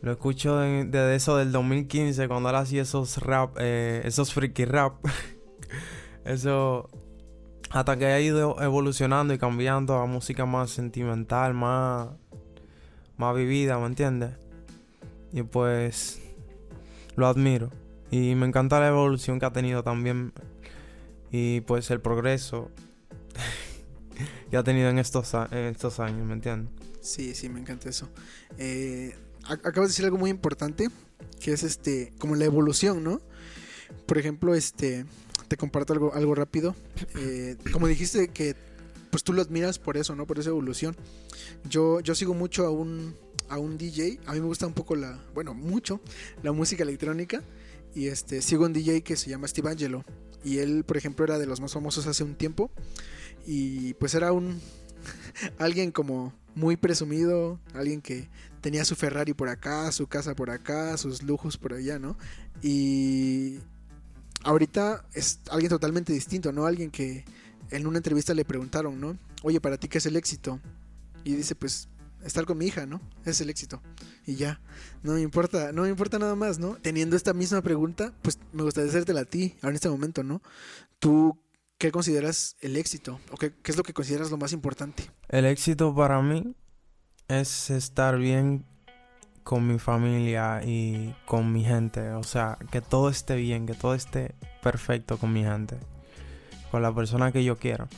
Lo 0.00 0.10
escucho 0.10 0.58
desde 0.58 1.14
eso 1.14 1.36
del 1.36 1.52
2015, 1.52 2.26
cuando 2.26 2.50
él 2.50 2.56
hacía 2.56 2.82
esos 2.82 3.18
rap, 3.18 3.56
eh, 3.60 4.02
esos 4.04 4.32
freaky 4.32 4.64
rap. 4.64 4.94
eso, 6.24 6.88
hasta 7.72 7.96
que 7.96 8.06
ha 8.06 8.20
ido 8.20 8.60
evolucionando 8.62 9.32
y 9.32 9.38
cambiando 9.38 9.96
a 9.96 10.06
música 10.06 10.44
más 10.44 10.70
sentimental, 10.70 11.54
más, 11.54 12.08
más 13.16 13.34
vivida, 13.34 13.78
¿me 13.78 13.86
entiendes? 13.86 14.34
Y 15.32 15.42
pues 15.42 16.20
lo 17.16 17.26
admiro. 17.26 17.70
Y 18.10 18.34
me 18.34 18.46
encanta 18.46 18.78
la 18.78 18.88
evolución 18.88 19.40
que 19.40 19.46
ha 19.46 19.52
tenido 19.52 19.82
también. 19.82 20.34
Y 21.30 21.62
pues 21.62 21.90
el 21.90 22.02
progreso 22.02 22.70
que 24.50 24.56
ha 24.58 24.62
tenido 24.62 24.90
en 24.90 24.98
estos, 24.98 25.32
en 25.32 25.64
estos 25.64 25.98
años, 25.98 26.26
¿me 26.26 26.34
entiendes? 26.34 26.70
Sí, 27.00 27.34
sí, 27.34 27.48
me 27.48 27.60
encanta 27.60 27.88
eso. 27.88 28.06
Eh, 28.58 29.16
acabas 29.44 29.74
de 29.74 29.92
decir 29.92 30.04
algo 30.04 30.18
muy 30.18 30.28
importante, 30.28 30.90
que 31.40 31.54
es 31.54 31.62
este, 31.62 32.12
como 32.18 32.36
la 32.36 32.44
evolución, 32.44 33.02
¿no? 33.02 33.22
Por 34.06 34.18
ejemplo, 34.18 34.54
este, 34.54 35.06
te 35.52 35.58
comparto 35.58 35.92
algo, 35.92 36.14
algo 36.14 36.34
rápido. 36.34 36.74
Eh, 37.14 37.58
como 37.72 37.86
dijiste 37.86 38.28
que 38.28 38.56
pues 39.10 39.22
tú 39.22 39.34
lo 39.34 39.42
admiras 39.42 39.78
por 39.78 39.98
eso, 39.98 40.16
¿no? 40.16 40.26
Por 40.26 40.38
esa 40.38 40.48
evolución. 40.48 40.96
Yo, 41.68 42.00
yo 42.00 42.14
sigo 42.14 42.32
mucho 42.32 42.64
a 42.64 42.70
un, 42.70 43.14
a 43.50 43.58
un 43.58 43.76
DJ. 43.76 44.18
A 44.24 44.32
mí 44.32 44.40
me 44.40 44.46
gusta 44.46 44.66
un 44.66 44.72
poco 44.72 44.96
la, 44.96 45.22
bueno, 45.34 45.52
mucho 45.52 46.00
la 46.42 46.52
música 46.52 46.84
electrónica. 46.84 47.42
Y 47.94 48.06
este, 48.06 48.40
sigo 48.40 48.64
un 48.64 48.72
DJ 48.72 49.02
que 49.02 49.14
se 49.14 49.28
llama 49.28 49.46
Steve 49.46 49.68
Angelo. 49.68 50.06
Y 50.42 50.56
él, 50.56 50.84
por 50.84 50.96
ejemplo, 50.96 51.26
era 51.26 51.38
de 51.38 51.44
los 51.44 51.60
más 51.60 51.74
famosos 51.74 52.06
hace 52.06 52.24
un 52.24 52.34
tiempo. 52.34 52.70
Y 53.46 53.92
pues 53.94 54.14
era 54.14 54.32
un, 54.32 54.58
alguien 55.58 55.92
como 55.92 56.32
muy 56.54 56.78
presumido, 56.78 57.60
alguien 57.74 58.00
que 58.00 58.30
tenía 58.62 58.86
su 58.86 58.94
Ferrari 58.94 59.34
por 59.34 59.50
acá, 59.50 59.92
su 59.92 60.06
casa 60.06 60.34
por 60.34 60.48
acá, 60.48 60.96
sus 60.96 61.22
lujos 61.22 61.58
por 61.58 61.74
allá, 61.74 61.98
¿no? 61.98 62.16
Y 62.62 63.58
ahorita 64.44 65.04
es 65.12 65.40
alguien 65.50 65.70
totalmente 65.70 66.12
distinto, 66.12 66.52
¿no? 66.52 66.66
Alguien 66.66 66.90
que 66.90 67.24
en 67.70 67.86
una 67.86 67.98
entrevista 67.98 68.34
le 68.34 68.44
preguntaron, 68.44 69.00
¿no? 69.00 69.18
Oye, 69.42 69.60
¿para 69.60 69.76
ti 69.76 69.88
qué 69.88 69.98
es 69.98 70.06
el 70.06 70.16
éxito? 70.16 70.60
Y 71.24 71.34
dice, 71.34 71.54
pues 71.54 71.88
estar 72.24 72.44
con 72.44 72.58
mi 72.58 72.66
hija, 72.66 72.86
¿no? 72.86 73.00
Es 73.24 73.40
el 73.40 73.50
éxito. 73.50 73.82
Y 74.26 74.36
ya, 74.36 74.60
no 75.02 75.14
me 75.14 75.20
importa, 75.20 75.72
no 75.72 75.82
me 75.82 75.88
importa 75.88 76.18
nada 76.18 76.34
más, 76.34 76.58
¿no? 76.58 76.76
Teniendo 76.76 77.16
esta 77.16 77.32
misma 77.32 77.62
pregunta, 77.62 78.12
pues 78.22 78.38
me 78.52 78.62
gustaría 78.62 78.90
hacértela 78.90 79.20
a 79.22 79.24
ti, 79.24 79.54
ahora 79.56 79.70
en 79.70 79.76
este 79.76 79.88
momento, 79.88 80.22
¿no? 80.22 80.42
¿Tú 80.98 81.38
qué 81.78 81.90
consideras 81.90 82.56
el 82.60 82.76
éxito? 82.76 83.20
¿O 83.30 83.36
qué, 83.36 83.52
qué 83.62 83.72
es 83.72 83.76
lo 83.76 83.82
que 83.82 83.92
consideras 83.92 84.30
lo 84.30 84.36
más 84.36 84.52
importante? 84.52 85.10
El 85.28 85.46
éxito 85.46 85.94
para 85.94 86.22
mí 86.22 86.54
es 87.28 87.70
estar 87.70 88.18
bien 88.18 88.64
con 89.42 89.66
mi 89.66 89.78
familia 89.78 90.62
y 90.64 91.14
con 91.26 91.52
mi 91.52 91.64
gente. 91.64 92.10
O 92.12 92.22
sea, 92.22 92.58
que 92.70 92.80
todo 92.80 93.08
esté 93.08 93.36
bien, 93.36 93.66
que 93.66 93.74
todo 93.74 93.94
esté 93.94 94.34
perfecto 94.62 95.18
con 95.18 95.32
mi 95.32 95.42
gente. 95.42 95.78
Con 96.70 96.82
la 96.82 96.94
persona 96.94 97.32
que 97.32 97.44
yo 97.44 97.58
quiero. 97.58 97.88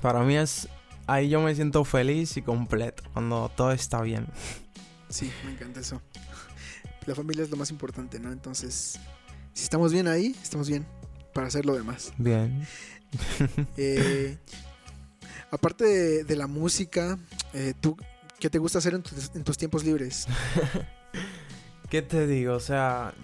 Para 0.00 0.22
mí 0.22 0.36
es 0.36 0.68
ahí 1.08 1.28
yo 1.28 1.40
me 1.40 1.54
siento 1.54 1.82
feliz 1.84 2.36
y 2.36 2.42
completo 2.42 3.02
cuando 3.12 3.50
todo 3.56 3.72
está 3.72 4.00
bien. 4.02 4.26
Sí, 5.08 5.32
me 5.44 5.52
encanta 5.52 5.80
eso. 5.80 6.00
La 7.06 7.14
familia 7.14 7.42
es 7.42 7.50
lo 7.50 7.56
más 7.56 7.70
importante, 7.70 8.20
¿no? 8.20 8.30
Entonces, 8.30 9.00
si 9.54 9.64
estamos 9.64 9.92
bien 9.92 10.06
ahí, 10.06 10.36
estamos 10.42 10.68
bien 10.68 10.86
para 11.32 11.46
hacer 11.46 11.66
lo 11.66 11.74
demás. 11.74 12.12
Bien. 12.18 12.64
Eh, 13.78 14.36
aparte 15.50 16.24
de, 16.24 16.36
la 16.36 16.46
música, 16.46 17.18
eh, 17.54 17.72
¿tú 17.80 17.96
qué 18.38 18.50
te 18.50 18.58
gusta 18.58 18.78
hacer 18.78 18.94
en, 18.94 19.02
en 19.34 19.44
tus 19.44 19.58
tiempos 19.58 19.84
libres? 19.84 20.26
¿Qué 21.90 22.02
te 22.02 22.26
digo? 22.26 22.54
O 22.54 22.60
sea, 22.60 23.14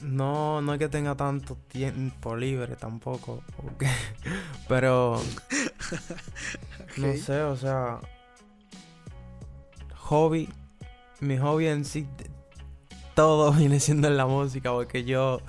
no, 0.00 0.60
no 0.60 0.74
es 0.74 0.78
que 0.78 0.88
tenga 0.88 1.14
tanto 1.14 1.56
tiempo 1.68 2.36
libre 2.36 2.76
tampoco. 2.76 3.42
Pero. 4.68 5.20
No 6.96 7.12
sé, 7.14 7.40
o 7.40 7.56
sea. 7.56 7.98
Hobby. 9.96 10.48
Mi 11.18 11.38
hobby 11.38 11.66
en 11.66 11.84
sí. 11.84 12.06
Todo 13.14 13.52
viene 13.52 13.80
siendo 13.80 14.06
en 14.06 14.16
la 14.16 14.26
música. 14.26 14.70
Porque 14.70 15.04
yo. 15.04 15.40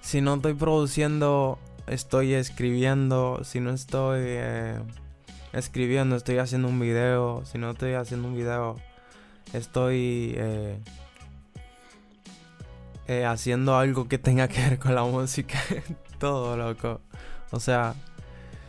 Si 0.00 0.20
no 0.20 0.34
estoy 0.34 0.54
produciendo. 0.54 1.58
Estoy 1.88 2.34
escribiendo. 2.34 3.42
Si 3.42 3.58
no 3.58 3.70
estoy. 3.70 4.20
Eh, 4.22 4.80
escribiendo. 5.54 6.16
Estoy 6.16 6.38
haciendo 6.38 6.68
un 6.68 6.78
video. 6.78 7.44
Si 7.46 7.58
no 7.58 7.70
estoy 7.70 7.94
haciendo 7.94 8.28
un 8.28 8.34
video. 8.34 8.76
Estoy. 9.52 10.34
Eh, 10.36 10.78
eh, 13.06 13.24
haciendo 13.24 13.76
algo 13.76 14.08
que 14.08 14.18
tenga 14.18 14.48
que 14.48 14.60
ver 14.60 14.78
con 14.78 14.94
la 14.94 15.04
música. 15.04 15.58
Todo, 16.18 16.56
loco. 16.56 17.00
O 17.50 17.60
sea. 17.60 17.94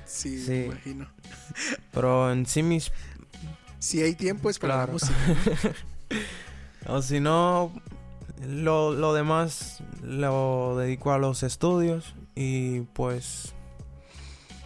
Sí, 0.06 0.44
me 0.48 0.66
imagino. 0.66 1.08
Pero 1.92 2.32
en 2.32 2.46
sí 2.46 2.64
mis. 2.64 2.92
Si 3.80 4.02
hay 4.02 4.16
tiempo 4.16 4.50
es 4.50 4.60
para 4.60 4.78
la 4.78 4.88
música. 4.88 5.14
o 6.88 7.02
si 7.02 7.20
no. 7.20 7.72
Lo, 8.46 8.92
lo 8.92 9.14
demás 9.14 9.82
lo 10.04 10.78
dedico 10.78 11.14
a 11.14 11.18
los 11.18 11.44
estudios. 11.44 12.14
Y 12.36 12.82
pues. 12.82 13.56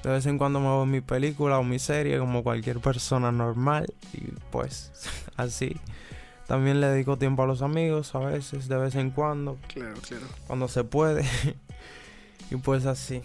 De 0.04 0.10
vez 0.10 0.26
en 0.26 0.38
cuando 0.38 0.60
me 0.60 0.68
hago 0.68 0.86
mi 0.86 1.02
película 1.02 1.60
o 1.60 1.64
mi 1.64 1.80
serie 1.80 2.20
como 2.20 2.44
cualquier 2.44 2.80
persona 2.80 3.32
normal. 3.32 3.94
Y 4.14 4.32
pues 4.52 4.92
así. 5.36 5.76
También 6.48 6.82
le 6.82 6.88
dedico 6.88 7.18
tiempo 7.18 7.44
a 7.44 7.46
los 7.46 7.62
amigos, 7.62 8.16
a 8.16 8.20
veces, 8.20 8.68
de 8.68 8.78
vez 8.78 8.96
en 8.96 9.12
cuando. 9.12 9.58
Claro, 9.68 9.96
claro. 10.02 10.26
Cuando 10.48 10.68
se 10.68 10.84
puede. 10.84 11.24
y 12.50 12.56
pues 12.56 12.86
así. 12.86 13.22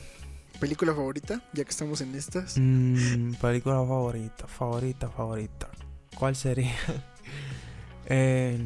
¿Película 0.60 0.94
favorita? 0.94 1.42
Ya 1.52 1.64
que 1.64 1.70
estamos 1.70 2.00
en 2.00 2.14
estas. 2.14 2.56
Mm, 2.58 3.34
película 3.34 3.76
favorita, 3.76 4.46
favorita, 4.46 5.08
favorita. 5.08 5.68
¿Cuál 6.16 6.37
sería? 6.37 6.74
Eh, 8.06 8.58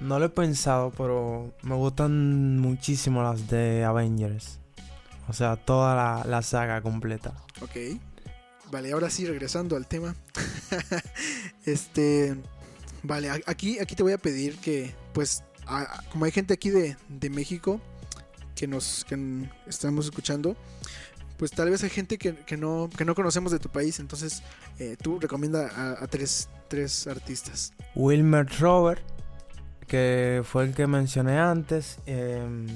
no 0.00 0.18
lo 0.18 0.24
he 0.24 0.28
pensado, 0.30 0.90
pero 0.96 1.52
me 1.60 1.74
gustan 1.74 2.58
muchísimo 2.58 3.22
las 3.22 3.46
de 3.50 3.84
Avengers. 3.84 4.58
O 5.28 5.32
sea, 5.32 5.56
toda 5.56 5.94
la, 5.94 6.24
la 6.24 6.42
saga 6.42 6.80
completa. 6.82 7.34
Ok. 7.60 8.00
Vale, 8.70 8.92
ahora 8.92 9.10
sí, 9.10 9.26
regresando 9.26 9.76
al 9.76 9.86
tema. 9.86 10.14
este. 11.66 12.36
Vale, 13.02 13.30
aquí, 13.46 13.78
aquí 13.78 13.94
te 13.94 14.02
voy 14.02 14.12
a 14.12 14.18
pedir 14.18 14.56
que, 14.58 14.94
pues, 15.12 15.44
como 16.10 16.24
hay 16.24 16.30
gente 16.30 16.54
aquí 16.54 16.70
de, 16.70 16.96
México 17.30 17.80
que 18.54 18.66
nos 18.66 19.04
que 19.08 19.48
estamos 19.66 20.04
escuchando, 20.06 20.56
pues 21.36 21.50
tal 21.50 21.70
vez 21.70 21.82
hay 21.82 21.90
gente 21.90 22.16
que, 22.16 22.36
que 22.36 22.56
no, 22.56 22.88
que 22.96 23.04
no 23.04 23.14
conocemos 23.14 23.50
de 23.50 23.58
tu 23.58 23.68
país, 23.70 23.98
entonces 23.98 24.42
eh, 24.78 24.96
tú 25.02 25.18
recomienda 25.18 25.68
a, 25.68 26.04
a 26.04 26.06
tres, 26.06 26.48
tres 26.68 27.08
artistas. 27.08 27.72
Wilmer 27.96 28.46
Robert, 28.60 29.02
que 29.88 30.42
fue 30.44 30.64
el 30.64 30.74
que 30.74 30.86
mencioné 30.86 31.38
antes. 31.38 31.98
em, 32.06 32.66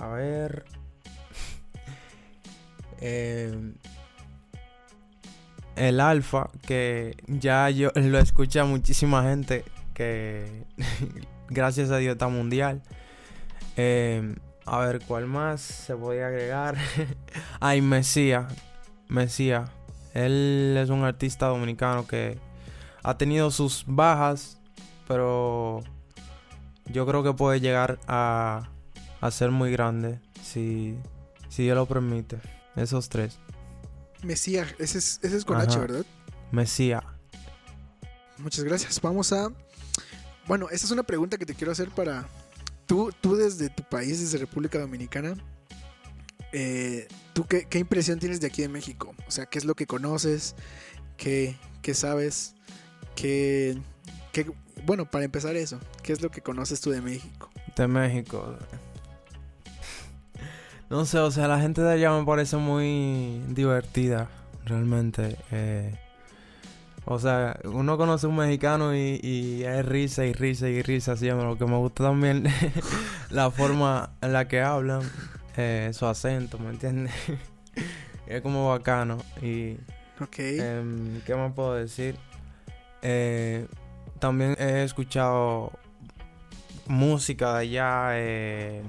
a 0.00 0.08
ver. 0.08 0.64
Em, 3.00 3.74
el 5.76 6.00
Alfa, 6.00 6.50
que 6.66 7.16
ya 7.26 7.70
yo 7.70 7.90
lo 7.94 8.18
escucha 8.18 8.64
muchísima 8.64 9.22
gente, 9.22 9.64
que 9.94 10.64
gracias 11.48 11.90
a 11.90 11.98
Dios 11.98 12.12
está 12.12 12.28
mundial. 12.28 12.82
Em, 13.76 14.36
a 14.66 14.78
ver, 14.78 15.00
¿cuál 15.06 15.26
más 15.26 15.60
se 15.60 15.96
podía 15.96 16.26
agregar? 16.26 16.76
Ay, 17.60 17.80
Mesía. 17.80 18.48
Mesía. 19.08 19.66
Él 20.14 20.76
es 20.78 20.90
un 20.90 21.04
artista 21.04 21.46
dominicano 21.46 22.06
que 22.06 22.38
ha 23.02 23.16
tenido 23.16 23.50
sus 23.50 23.84
bajas, 23.86 24.60
pero 25.06 25.82
yo 26.86 27.06
creo 27.06 27.22
que 27.22 27.32
puede 27.32 27.60
llegar 27.60 27.98
a, 28.06 28.68
a 29.20 29.30
ser 29.30 29.50
muy 29.50 29.70
grande 29.70 30.20
si, 30.42 30.96
si 31.48 31.64
Dios 31.64 31.76
lo 31.76 31.86
permite. 31.86 32.38
Esos 32.76 33.08
tres. 33.08 33.38
Mesías, 34.22 34.68
ese 34.78 34.98
es, 34.98 35.18
ese 35.22 35.36
es 35.36 35.44
con 35.44 35.56
Ajá. 35.56 35.64
H, 35.64 35.78
¿verdad? 35.78 36.06
Mesía. 36.52 37.02
Muchas 38.38 38.64
gracias. 38.64 39.00
Vamos 39.00 39.32
a... 39.32 39.50
Bueno, 40.46 40.68
esta 40.70 40.86
es 40.86 40.90
una 40.92 41.02
pregunta 41.02 41.36
que 41.38 41.46
te 41.46 41.54
quiero 41.54 41.72
hacer 41.72 41.90
para... 41.90 42.26
Tú, 42.86 43.12
tú 43.20 43.36
desde 43.36 43.68
tu 43.70 43.82
país, 43.84 44.18
desde 44.20 44.38
República 44.38 44.78
Dominicana, 44.80 45.34
eh, 46.52 47.06
¿tú 47.34 47.46
qué, 47.46 47.66
qué 47.66 47.78
impresión 47.78 48.18
tienes 48.18 48.40
de 48.40 48.48
aquí 48.48 48.62
de 48.62 48.68
México? 48.68 49.14
O 49.28 49.30
sea, 49.30 49.46
¿qué 49.46 49.58
es 49.58 49.64
lo 49.64 49.74
que 49.76 49.86
conoces? 49.86 50.56
¿Qué, 51.16 51.56
qué 51.82 51.94
sabes? 51.94 52.54
¿Qué, 53.14 53.78
qué- 54.32 54.50
Bueno, 54.84 55.08
para 55.08 55.24
empezar 55.24 55.54
eso, 55.54 55.78
¿qué 56.02 56.12
es 56.12 56.20
lo 56.20 56.30
que 56.30 56.40
conoces 56.40 56.80
tú 56.80 56.90
de 56.90 57.00
México? 57.00 57.48
De 57.76 57.86
México. 57.86 58.56
No 60.90 61.04
sé, 61.04 61.18
o 61.18 61.30
sea, 61.30 61.46
la 61.46 61.60
gente 61.60 61.80
de 61.82 61.92
allá 61.92 62.10
me 62.12 62.24
parece 62.24 62.56
muy 62.56 63.40
divertida, 63.48 64.28
realmente. 64.64 65.36
eh. 65.52 65.94
o 67.04 67.18
sea, 67.18 67.58
uno 67.64 67.96
conoce 67.96 68.26
un 68.26 68.36
mexicano 68.36 68.94
y, 68.94 69.20
y 69.22 69.62
es 69.62 69.84
risa 69.86 70.24
y 70.26 70.32
risa 70.32 70.68
y 70.68 70.82
risa 70.82 71.16
siempre. 71.16 71.46
Lo 71.46 71.56
que 71.56 71.64
me 71.66 71.76
gusta 71.76 72.04
también 72.04 72.44
la 73.30 73.50
forma 73.52 74.10
en 74.20 74.32
la 74.32 74.48
que 74.48 74.60
hablan, 74.62 75.02
eh, 75.56 75.90
su 75.94 76.06
acento, 76.06 76.58
¿me 76.58 76.70
entiendes? 76.70 77.12
es 78.26 78.40
como 78.42 78.68
bacano. 78.70 79.18
Y, 79.40 79.76
Ok. 80.20 80.38
em, 80.40 81.20
¿qué 81.22 81.34
más 81.36 81.52
puedo 81.54 81.74
decir? 81.74 82.16
Eh, 83.02 83.66
también 84.18 84.56
he 84.58 84.82
escuchado 84.82 85.72
música 86.88 87.54
de 87.54 87.58
allá, 87.60 88.08
eh, 88.14 88.82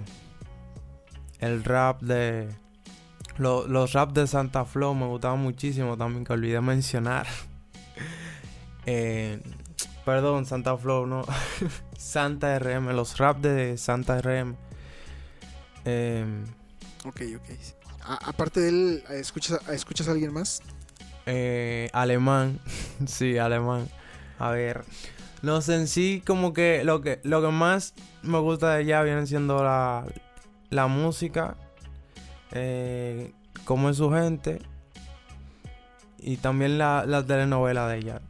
el 1.41 1.63
rap 1.63 2.01
de... 2.01 2.47
lo- 3.37 3.67
los 3.67 3.93
rap 3.93 4.11
de 4.13 4.25
Santa 4.27 4.63
Flow 4.65 4.93
me 4.95 5.07
gustaban 5.07 5.39
muchísimo 5.39 5.97
también, 5.97 6.23
que 6.23 6.33
olvidé 6.33 6.61
mencionar. 6.61 7.27
Eh, 8.87 9.39
perdón, 10.05 10.47
Santa 10.47 10.75
Flow, 10.75 11.05
no. 11.05 11.23
Santa 11.97 12.57
RM, 12.57 12.93
los 12.95 13.17
rap 13.19 13.37
de 13.37 13.77
Santa 13.77 14.19
RM. 14.21 14.55
Em, 15.85 16.45
Ok, 17.05 17.21
ok. 17.35 17.49
A- 18.03 18.29
aparte 18.29 18.59
de 18.59 18.69
él, 18.69 19.03
¿escuchas, 19.11 19.59
¿escuchas 19.69 20.07
a 20.07 20.11
alguien 20.11 20.33
más? 20.33 20.61
Eh, 21.27 21.89
alemán. 21.93 22.59
sí, 23.05 23.37
alemán. 23.37 23.87
A 24.39 24.49
ver. 24.49 24.83
No 25.43 25.61
sé, 25.61 25.75
en 25.75 25.87
sí 25.87 26.23
como 26.25 26.53
que 26.53 26.83
lo 26.83 27.01
que 27.01 27.19
lo 27.23 27.41
que 27.41 27.47
más 27.49 27.93
me 28.23 28.39
gusta 28.39 28.71
de 28.73 28.77
allá 28.79 29.03
viene 29.03 29.25
siendo 29.27 29.63
la, 29.63 30.05
la 30.71 30.87
música. 30.87 31.55
Eh, 32.53 33.31
cómo 33.65 33.89
es 33.91 33.97
su 33.97 34.09
gente. 34.11 34.59
Y 36.17 36.37
también 36.37 36.77
la, 36.79 37.05
la 37.05 37.23
telenovela 37.25 37.87
de 37.87 37.97
ella. 37.99 38.21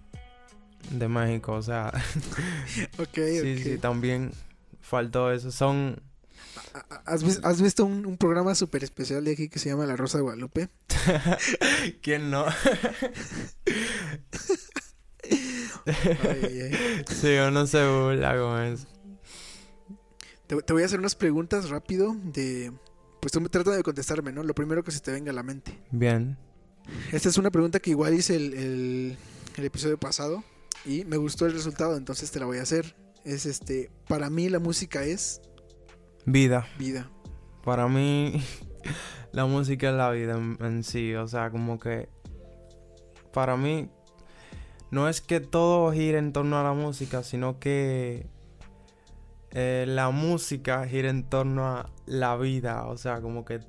De 0.90 1.08
México. 1.08 1.54
O 1.54 1.62
sea, 1.62 1.92
sí, 3.16 3.58
sí, 3.64 3.78
también 3.78 4.32
faltó 4.82 5.32
eso. 5.32 5.52
Son... 5.52 6.02
¿Ha- 6.74 7.02
¿Has, 7.06 7.24
has 7.44 7.62
visto 7.62 7.86
un, 7.86 8.06
un 8.06 8.18
programa 8.18 8.56
súper 8.56 8.84
especial 8.84 9.24
de 9.24 9.34
aquí 9.34 9.48
que 9.50 9.60
se 9.60 9.70
llama 9.70 9.86
La 9.86 9.96
Rosa 9.96 10.18
de 10.18 10.24
Guadalupe? 10.24 10.70
¿Quién 12.02 12.30
no? 12.32 12.46
Ay, 15.86 15.96
ay, 16.26 16.62
ay. 16.62 17.06
sí, 17.10 17.36
uno 17.48 17.66
se 17.68 17.86
burla 17.88 18.38
con 18.38 18.62
eso. 18.62 18.88
Te, 20.52 20.62
te 20.62 20.74
voy 20.74 20.84
a 20.84 20.86
hacer 20.86 21.00
unas 21.00 21.16
preguntas 21.16 21.70
rápido 21.70 22.14
de... 22.26 22.74
Pues 23.22 23.32
tú 23.32 23.40
me 23.40 23.48
trata 23.48 23.72
de 23.72 23.84
contestarme, 23.84 24.34
¿no? 24.34 24.44
Lo 24.44 24.54
primero 24.54 24.84
que 24.84 24.92
se 24.92 25.00
te 25.00 25.12
venga 25.14 25.32
a 25.32 25.34
la 25.34 25.44
mente. 25.44 25.80
Bien. 25.92 26.38
Esta 27.14 27.30
es 27.30 27.38
una 27.38 27.52
pregunta 27.52 27.80
que 27.80 27.92
igual 27.92 28.14
hice 28.16 28.36
el, 28.36 28.54
el- 28.56 29.18
el 29.56 29.66
episodio 29.66 29.98
pasado 29.98 30.44
y 30.86 31.06
me 31.06 31.16
gustó 31.18 31.46
el 31.46 31.54
resultado, 31.54 31.96
entonces 31.96 32.32
te 32.32 32.40
la 32.40 32.46
voy 32.48 32.58
a 32.58 32.64
hacer. 32.64 32.96
Es 33.24 33.46
este, 33.46 33.92
para 34.10 34.30
mí 34.30 34.50
la 34.50 34.60
música 34.60 35.04
es 35.06 35.42
Vida. 36.26 36.68
vida. 36.78 37.10
Para 37.64 37.88
mí, 37.88 38.44
la 39.32 39.46
música 39.46 39.90
es 39.92 39.96
la 39.96 40.10
vida 40.12 40.36
en, 40.36 40.58
en 40.60 40.84
sí. 40.84 41.14
O 41.16 41.28
sea, 41.30 41.50
como 41.52 41.80
que. 41.80 42.10
Para 43.32 43.56
mí, 43.56 43.90
no 44.90 45.08
es 45.08 45.22
que 45.22 45.40
todo 45.40 45.92
gire 45.94 46.18
en 46.18 46.34
torno 46.34 46.60
a 46.60 46.64
la 46.64 46.74
música, 46.74 47.22
sino 47.24 47.60
que. 47.60 48.26
Eh, 49.54 49.86
la 49.88 50.10
música 50.10 50.88
gira 50.88 51.10
en 51.10 51.24
torno 51.30 51.68
a 51.68 51.90
la 52.06 52.36
vida. 52.38 52.86
O 52.88 52.98
sea, 52.98 53.22
como 53.22 53.46
que. 53.46 53.60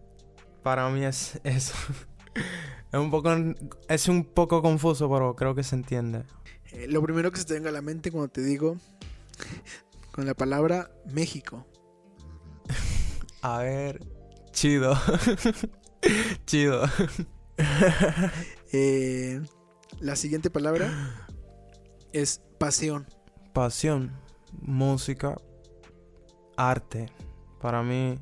Para 0.62 0.88
mí 0.90 1.04
es 1.04 1.40
eso. 1.44 1.74
es 2.92 2.98
un 2.98 3.10
poco. 3.10 3.30
Es 3.88 4.08
un 4.08 4.24
poco 4.24 4.62
confuso, 4.62 5.10
pero 5.10 5.34
creo 5.36 5.54
que 5.54 5.62
se 5.62 5.74
entiende. 5.76 6.24
Eh, 6.72 6.86
lo 6.88 7.02
primero 7.02 7.30
que 7.32 7.38
se 7.38 7.44
te 7.44 7.54
venga 7.54 7.68
a 7.70 7.72
la 7.72 7.82
mente 7.82 8.10
cuando 8.10 8.28
te 8.28 8.42
digo 8.42 8.76
con 10.12 10.26
la 10.26 10.34
palabra 10.34 10.90
México. 11.12 11.66
A 13.42 13.58
ver. 13.58 14.00
Chido. 14.52 14.96
Chido. 16.46 16.84
Eh, 18.72 19.40
la 20.00 20.16
siguiente 20.16 20.50
palabra 20.50 20.90
es 22.12 22.40
pasión. 22.58 23.06
pasión, 23.52 24.12
música, 24.60 25.36
arte. 26.56 27.06
Para 27.60 27.82
mí, 27.82 28.18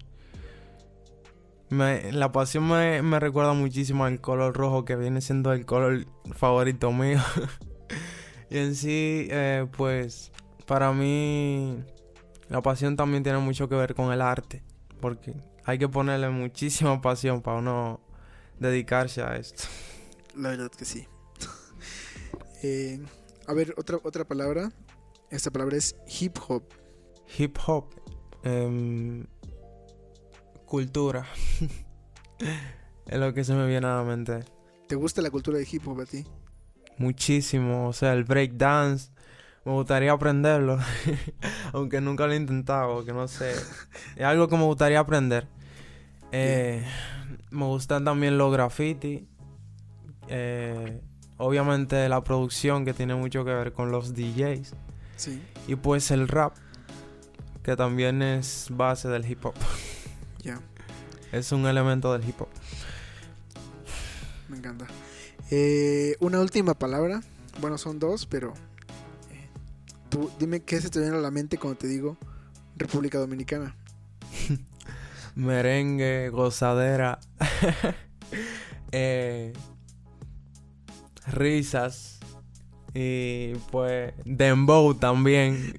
me- 1.68 2.12
la 2.12 2.32
pasión 2.32 2.68
me, 2.68 3.02
me 3.02 3.20
recuerda 3.20 3.52
muchísimo 3.52 4.04
al 4.04 4.20
color 4.20 4.54
rojo 4.56 4.84
que 4.84 4.96
viene 4.96 5.20
siendo 5.20 5.52
el 5.52 5.64
color 5.66 6.06
favorito 6.32 6.92
mío. 6.92 7.20
y 8.50 8.58
en 8.58 8.74
sí, 8.74 9.28
eh, 9.30 9.66
pues, 9.76 10.32
para 10.66 10.92
mí, 10.92 11.82
la 12.48 12.60
pasión 12.62 12.96
también 12.96 13.22
tiene 13.22 13.38
mucho 13.38 13.68
que 13.68 13.74
ver 13.76 13.94
con 13.94 14.12
el 14.12 14.20
arte. 14.20 14.62
Porque 15.00 15.34
hay 15.64 15.78
que 15.78 15.88
ponerle 15.88 16.28
muchísima 16.28 17.00
pasión 17.00 17.40
para 17.40 17.58
uno 17.58 18.00
dedicarse 18.58 19.22
a 19.22 19.36
esto. 19.36 19.64
La 20.36 20.50
verdad 20.50 20.70
que 20.70 20.84
sí. 20.84 21.06
Eh, 22.62 23.00
a 23.46 23.54
ver, 23.54 23.72
otra, 23.78 23.98
otra 24.02 24.26
palabra. 24.26 24.70
Esta 25.30 25.50
palabra 25.50 25.78
es 25.78 25.96
hip 26.20 26.36
hop. 26.46 26.62
Hip 27.38 27.56
hop. 27.66 27.86
Em, 28.42 29.26
cultura. 30.66 31.26
es 33.07 33.18
lo 33.18 33.35
que 33.35 33.44
se 33.44 33.55
me 33.55 33.66
viene 33.66 33.87
a 33.87 33.96
la 33.96 34.05
mente. 34.05 34.44
¿Te 34.88 34.94
gusta 34.96 35.22
la 35.22 35.31
cultura 35.31 35.59
de 35.59 35.68
hip 35.70 35.87
hop 35.87 36.00
a 36.00 36.05
ti? 36.07 36.24
Muchísimo. 36.98 37.88
O 37.88 37.92
sea, 37.92 38.12
el 38.12 38.24
break 38.24 38.53
dance. 38.53 39.11
Me 39.64 39.72
gustaría 39.72 40.12
aprenderlo. 40.12 40.79
Aunque 41.72 42.00
nunca 42.00 42.26
lo 42.26 42.33
he 42.33 42.37
intentado. 42.37 43.05
Que 43.05 43.12
no 43.12 43.29
sé. 43.29 43.53
Es 44.16 44.24
algo 44.24 44.48
que 44.48 44.57
me 44.57 44.64
gustaría 44.64 45.00
aprender. 45.00 45.46
Eh, 46.33 46.85
me 47.50 47.64
gustan 47.66 48.05
también 48.05 48.38
los 48.38 48.53
graffiti. 48.53 49.29
Eh, 50.29 51.00
obviamente 51.38 52.09
la 52.09 52.22
producción 52.22 52.85
que 52.85 52.94
tiene 52.94 53.14
mucho 53.14 53.44
que 53.44 53.53
ver 53.53 53.72
con 53.72 53.90
los 53.90 54.14
DJs. 54.14 54.74
Sí, 55.16 55.42
Y 55.66 55.76
pues 55.76 56.11
el 56.11 56.29
rap. 56.29 56.55
Que 57.62 57.76
también 57.76 58.22
es 58.22 58.68
base 58.70 59.08
del 59.08 59.30
hip 59.30 59.44
hop. 59.44 59.54
ya, 60.42 60.60
Es 61.32 61.52
un 61.52 61.66
elemento 61.66 62.12
del 62.12 62.28
hip 62.28 62.40
hop. 62.40 62.48
me 64.48 64.56
encanta. 64.56 64.86
Eh, 65.50 66.16
una 66.20 66.40
última 66.40 66.74
palabra. 66.74 67.22
Bueno, 67.60 67.76
son 67.78 67.98
dos, 67.98 68.26
pero 68.26 68.54
eh, 69.30 69.48
tú 70.08 70.30
dime 70.38 70.60
qué 70.60 70.80
se 70.80 70.90
te 70.90 71.00
viene 71.00 71.16
a 71.16 71.20
la 71.20 71.30
mente 71.30 71.58
cuando 71.58 71.78
te 71.78 71.88
digo 71.88 72.16
República 72.76 73.18
Dominicana. 73.18 73.74
merengue, 75.34 76.28
gozadera, 76.30 77.18
eh, 78.92 79.52
risas 81.26 82.20
y 82.94 83.54
pues 83.70 84.12
dembow 84.24 84.94
también. 84.94 85.74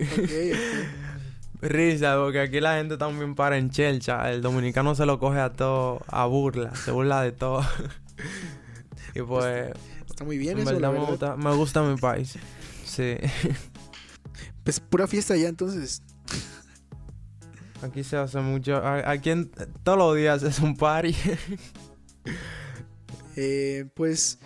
Risa, 1.62 2.17
porque 2.17 2.39
aquí 2.39 2.60
la 2.60 2.78
gente 2.78 2.97
también 2.97 3.36
para 3.36 3.58
en 3.58 3.69
chelcha. 3.69 4.32
El 4.32 4.41
dominicano 4.41 4.95
se 4.95 5.06
lo 5.06 5.19
coge 5.19 5.39
a 5.39 5.54
todo, 5.54 6.02
a 6.08 6.26
burla, 6.26 6.76
se 6.76 6.91
burla 6.91 7.21
de 7.21 7.32
todo. 7.32 7.63
y 9.15 9.21
pues. 9.21 9.71
Está 10.10 10.24
muy 10.24 10.38
bien 10.38 10.58
eso, 10.58 10.71
verdad, 10.71 10.91
Me, 10.91 11.00
gusta, 11.00 11.36
me 11.36 11.56
gusta 11.56 11.84
mi 11.84 11.97
país. 11.97 12.38
Sí. 12.86 13.17
Pues 14.63 14.80
pura 14.80 15.08
fiesta 15.08 15.36
ya 15.36 15.47
entonces. 15.47 16.04
Aquí 17.82 18.04
se 18.04 18.15
hace 18.15 18.39
mucho. 18.41 18.80
Aquí 18.86 19.32
en, 19.32 19.50
todos 19.84 19.97
los 19.97 20.15
días 20.15 20.43
es 20.43 20.60
un 20.60 20.78
party. 20.78 21.15
eh, 23.36 23.89
pues 23.95 24.38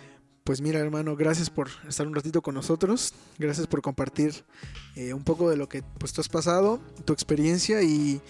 pues 0.46 0.60
mira, 0.60 0.78
hermano, 0.78 1.16
gracias 1.16 1.50
por 1.50 1.68
estar 1.88 2.06
un 2.06 2.14
ratito 2.14 2.40
con 2.40 2.54
nosotros. 2.54 3.12
Gracias 3.36 3.66
por 3.66 3.82
compartir 3.82 4.44
eh, 4.94 5.12
un 5.12 5.24
poco 5.24 5.50
de 5.50 5.56
lo 5.56 5.68
que 5.68 5.82
pues 5.98 6.12
tú 6.12 6.20
has 6.20 6.28
pasado, 6.28 6.78
tu 7.04 7.12
experiencia 7.12 7.82
y 7.82 8.20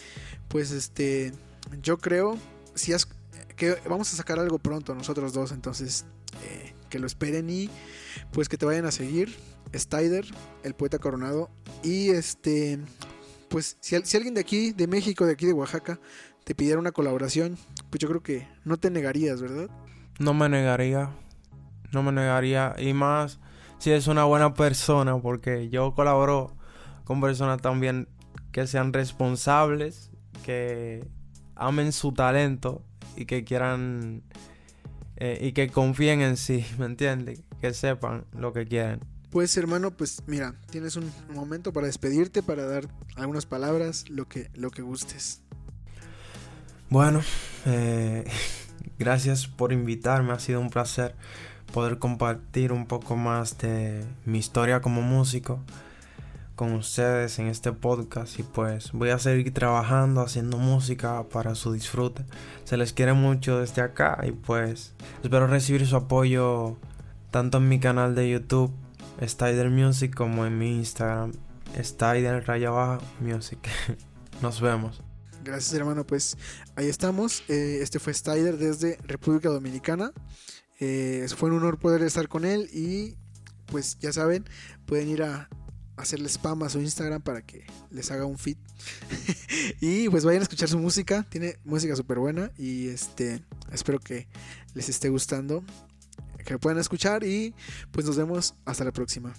pues 0.48 0.70
este, 0.70 1.35
yo 1.83 1.98
creo 1.98 2.38
si 2.74 2.94
has, 2.94 3.07
que 3.55 3.76
vamos 3.87 4.11
a 4.14 4.16
sacar 4.16 4.38
algo 4.38 4.59
pronto 4.59 4.94
nosotros 4.94 5.35
dos, 5.35 5.52
entonces 5.52 6.07
eh, 6.42 6.72
que 6.88 6.98
lo 6.98 7.07
esperen 7.07 7.50
y 7.50 7.68
pues 8.33 8.48
que 8.48 8.57
te 8.57 8.64
vayan 8.64 8.87
a 8.87 8.92
seguir. 8.92 9.37
Stider, 9.74 10.24
el 10.62 10.72
poeta 10.72 10.98
coronado 10.98 11.50
y 11.83 12.11
este, 12.11 12.79
pues 13.50 13.76
si, 13.81 13.94
si 14.05 14.16
alguien 14.16 14.33
de 14.33 14.40
aquí, 14.40 14.72
de 14.72 14.87
México, 14.87 15.26
de 15.26 15.33
aquí 15.33 15.44
de 15.44 15.52
Oaxaca, 15.52 16.00
te 16.44 16.55
pidiera 16.55 16.79
una 16.79 16.92
colaboración, 16.92 17.59
pues 17.90 17.98
yo 17.98 18.09
creo 18.09 18.22
que 18.22 18.48
no 18.64 18.79
te 18.79 18.88
negarías, 18.88 19.42
¿verdad? 19.42 19.68
No 20.18 20.33
me 20.33 20.48
negaría 20.48 21.11
no 21.96 22.02
me 22.02 22.12
negaría. 22.12 22.76
Y 22.78 22.92
más 22.92 23.40
si 23.78 23.90
es 23.90 24.06
una 24.06 24.24
buena 24.24 24.54
persona, 24.54 25.18
porque 25.18 25.68
yo 25.68 25.94
colaboro 25.94 26.54
con 27.04 27.20
personas 27.20 27.61
también 27.61 28.09
que 28.52 28.66
sean 28.66 28.92
responsables, 28.92 30.11
que 30.44 31.09
amen 31.54 31.92
su 31.92 32.12
talento 32.12 32.82
y 33.16 33.24
que 33.24 33.44
quieran 33.44 34.22
eh, 35.16 35.38
y 35.40 35.52
que 35.52 35.68
confíen 35.68 36.20
en 36.20 36.37
sí, 36.37 36.64
¿me 36.78 36.87
entiendes? 36.87 37.42
Que 37.61 37.72
sepan 37.72 38.26
lo 38.32 38.52
que 38.52 38.66
quieren. 38.66 39.00
Pues 39.30 39.56
hermano, 39.56 39.90
pues 39.90 40.22
mira, 40.26 40.54
tienes 40.70 40.96
un 40.96 41.11
momento 41.35 41.72
para 41.72 41.87
despedirte, 41.87 42.42
para 42.42 42.66
dar 42.66 42.88
algunas 43.16 43.44
palabras, 43.44 44.09
lo 44.09 44.28
que, 44.28 44.50
lo 44.54 44.70
que 44.70 44.82
gustes. 44.82 45.42
Bueno, 46.88 47.20
eh, 47.66 48.24
gracias 48.98 49.46
por 49.46 49.72
invitarme, 49.72 50.32
ha 50.32 50.38
sido 50.38 50.61
un 50.61 50.70
placer 50.70 51.14
poder 51.72 51.98
compartir 51.98 52.72
un 52.72 52.87
poco 52.87 53.16
más 53.16 53.59
de 53.59 54.05
mi 54.24 54.38
historia 54.38 54.81
como 54.81 55.02
músico 55.02 55.61
con 56.57 56.72
ustedes 56.72 57.38
en 57.38 57.48
este 57.48 57.70
podcast 57.72 58.38
y 58.38 58.42
pues 58.42 58.92
voy 58.92 59.11
a 59.11 59.18
seguir 59.18 59.52
trabajando 59.52 60.22
haciendo 60.22 60.57
música 60.57 61.22
para 61.24 61.55
su 61.55 61.72
disfrute. 61.72 62.24
Se 62.64 62.79
les 62.79 62.94
quiere 62.94 63.12
mucho 63.12 63.61
desde 63.61 63.83
acá 63.83 64.18
y 64.26 64.33
pues 64.33 64.94
espero 65.22 65.46
recibir 65.46 65.87
su 65.87 65.96
apoyo 65.96 66.79
tanto 67.31 67.59
en 67.59 67.68
mi 67.68 67.79
canal 67.79 68.14
de 68.14 68.31
YouTube 68.31 68.72
Stider 69.22 69.68
Music 69.68 70.14
como 70.14 70.46
en 70.46 70.59
mi 70.59 70.76
Instagram 70.76 71.33
Stider 71.79 72.42
Music. 73.20 73.59
Nos 74.42 74.61
vemos. 74.62 75.02
Gracias 75.44 75.74
hermano, 75.74 76.05
pues 76.05 76.38
ahí 76.74 76.88
estamos. 76.88 77.44
Eh, 77.48 77.79
este 77.83 77.98
fue 77.98 78.14
Stider 78.14 78.57
desde 78.57 78.98
República 79.07 79.50
Dominicana. 79.50 80.11
Eh, 80.78 81.26
fue 81.36 81.50
un 81.50 81.56
honor 81.56 81.78
poder 81.78 82.02
estar 82.02 82.28
con 82.28 82.44
él 82.44 82.68
y 82.72 83.16
pues 83.66 83.98
ya 83.98 84.12
saben, 84.12 84.44
pueden 84.86 85.08
ir 85.08 85.22
a 85.22 85.48
hacerle 85.96 86.28
spam 86.28 86.62
a 86.62 86.68
su 86.68 86.80
Instagram 86.80 87.22
para 87.22 87.42
que 87.42 87.66
les 87.90 88.10
haga 88.10 88.26
un 88.26 88.38
feed. 88.38 88.56
y 89.80 90.08
pues 90.08 90.24
vayan 90.24 90.40
a 90.40 90.44
escuchar 90.44 90.68
su 90.68 90.78
música, 90.78 91.24
tiene 91.28 91.56
música 91.64 91.96
súper 91.96 92.18
buena 92.18 92.52
y 92.58 92.88
este 92.88 93.42
espero 93.72 93.98
que 93.98 94.28
les 94.74 94.88
esté 94.88 95.08
gustando, 95.08 95.64
que 96.44 96.58
puedan 96.58 96.78
escuchar 96.78 97.24
y 97.24 97.54
pues 97.90 98.06
nos 98.06 98.16
vemos 98.16 98.54
hasta 98.64 98.84
la 98.84 98.92
próxima. 98.92 99.34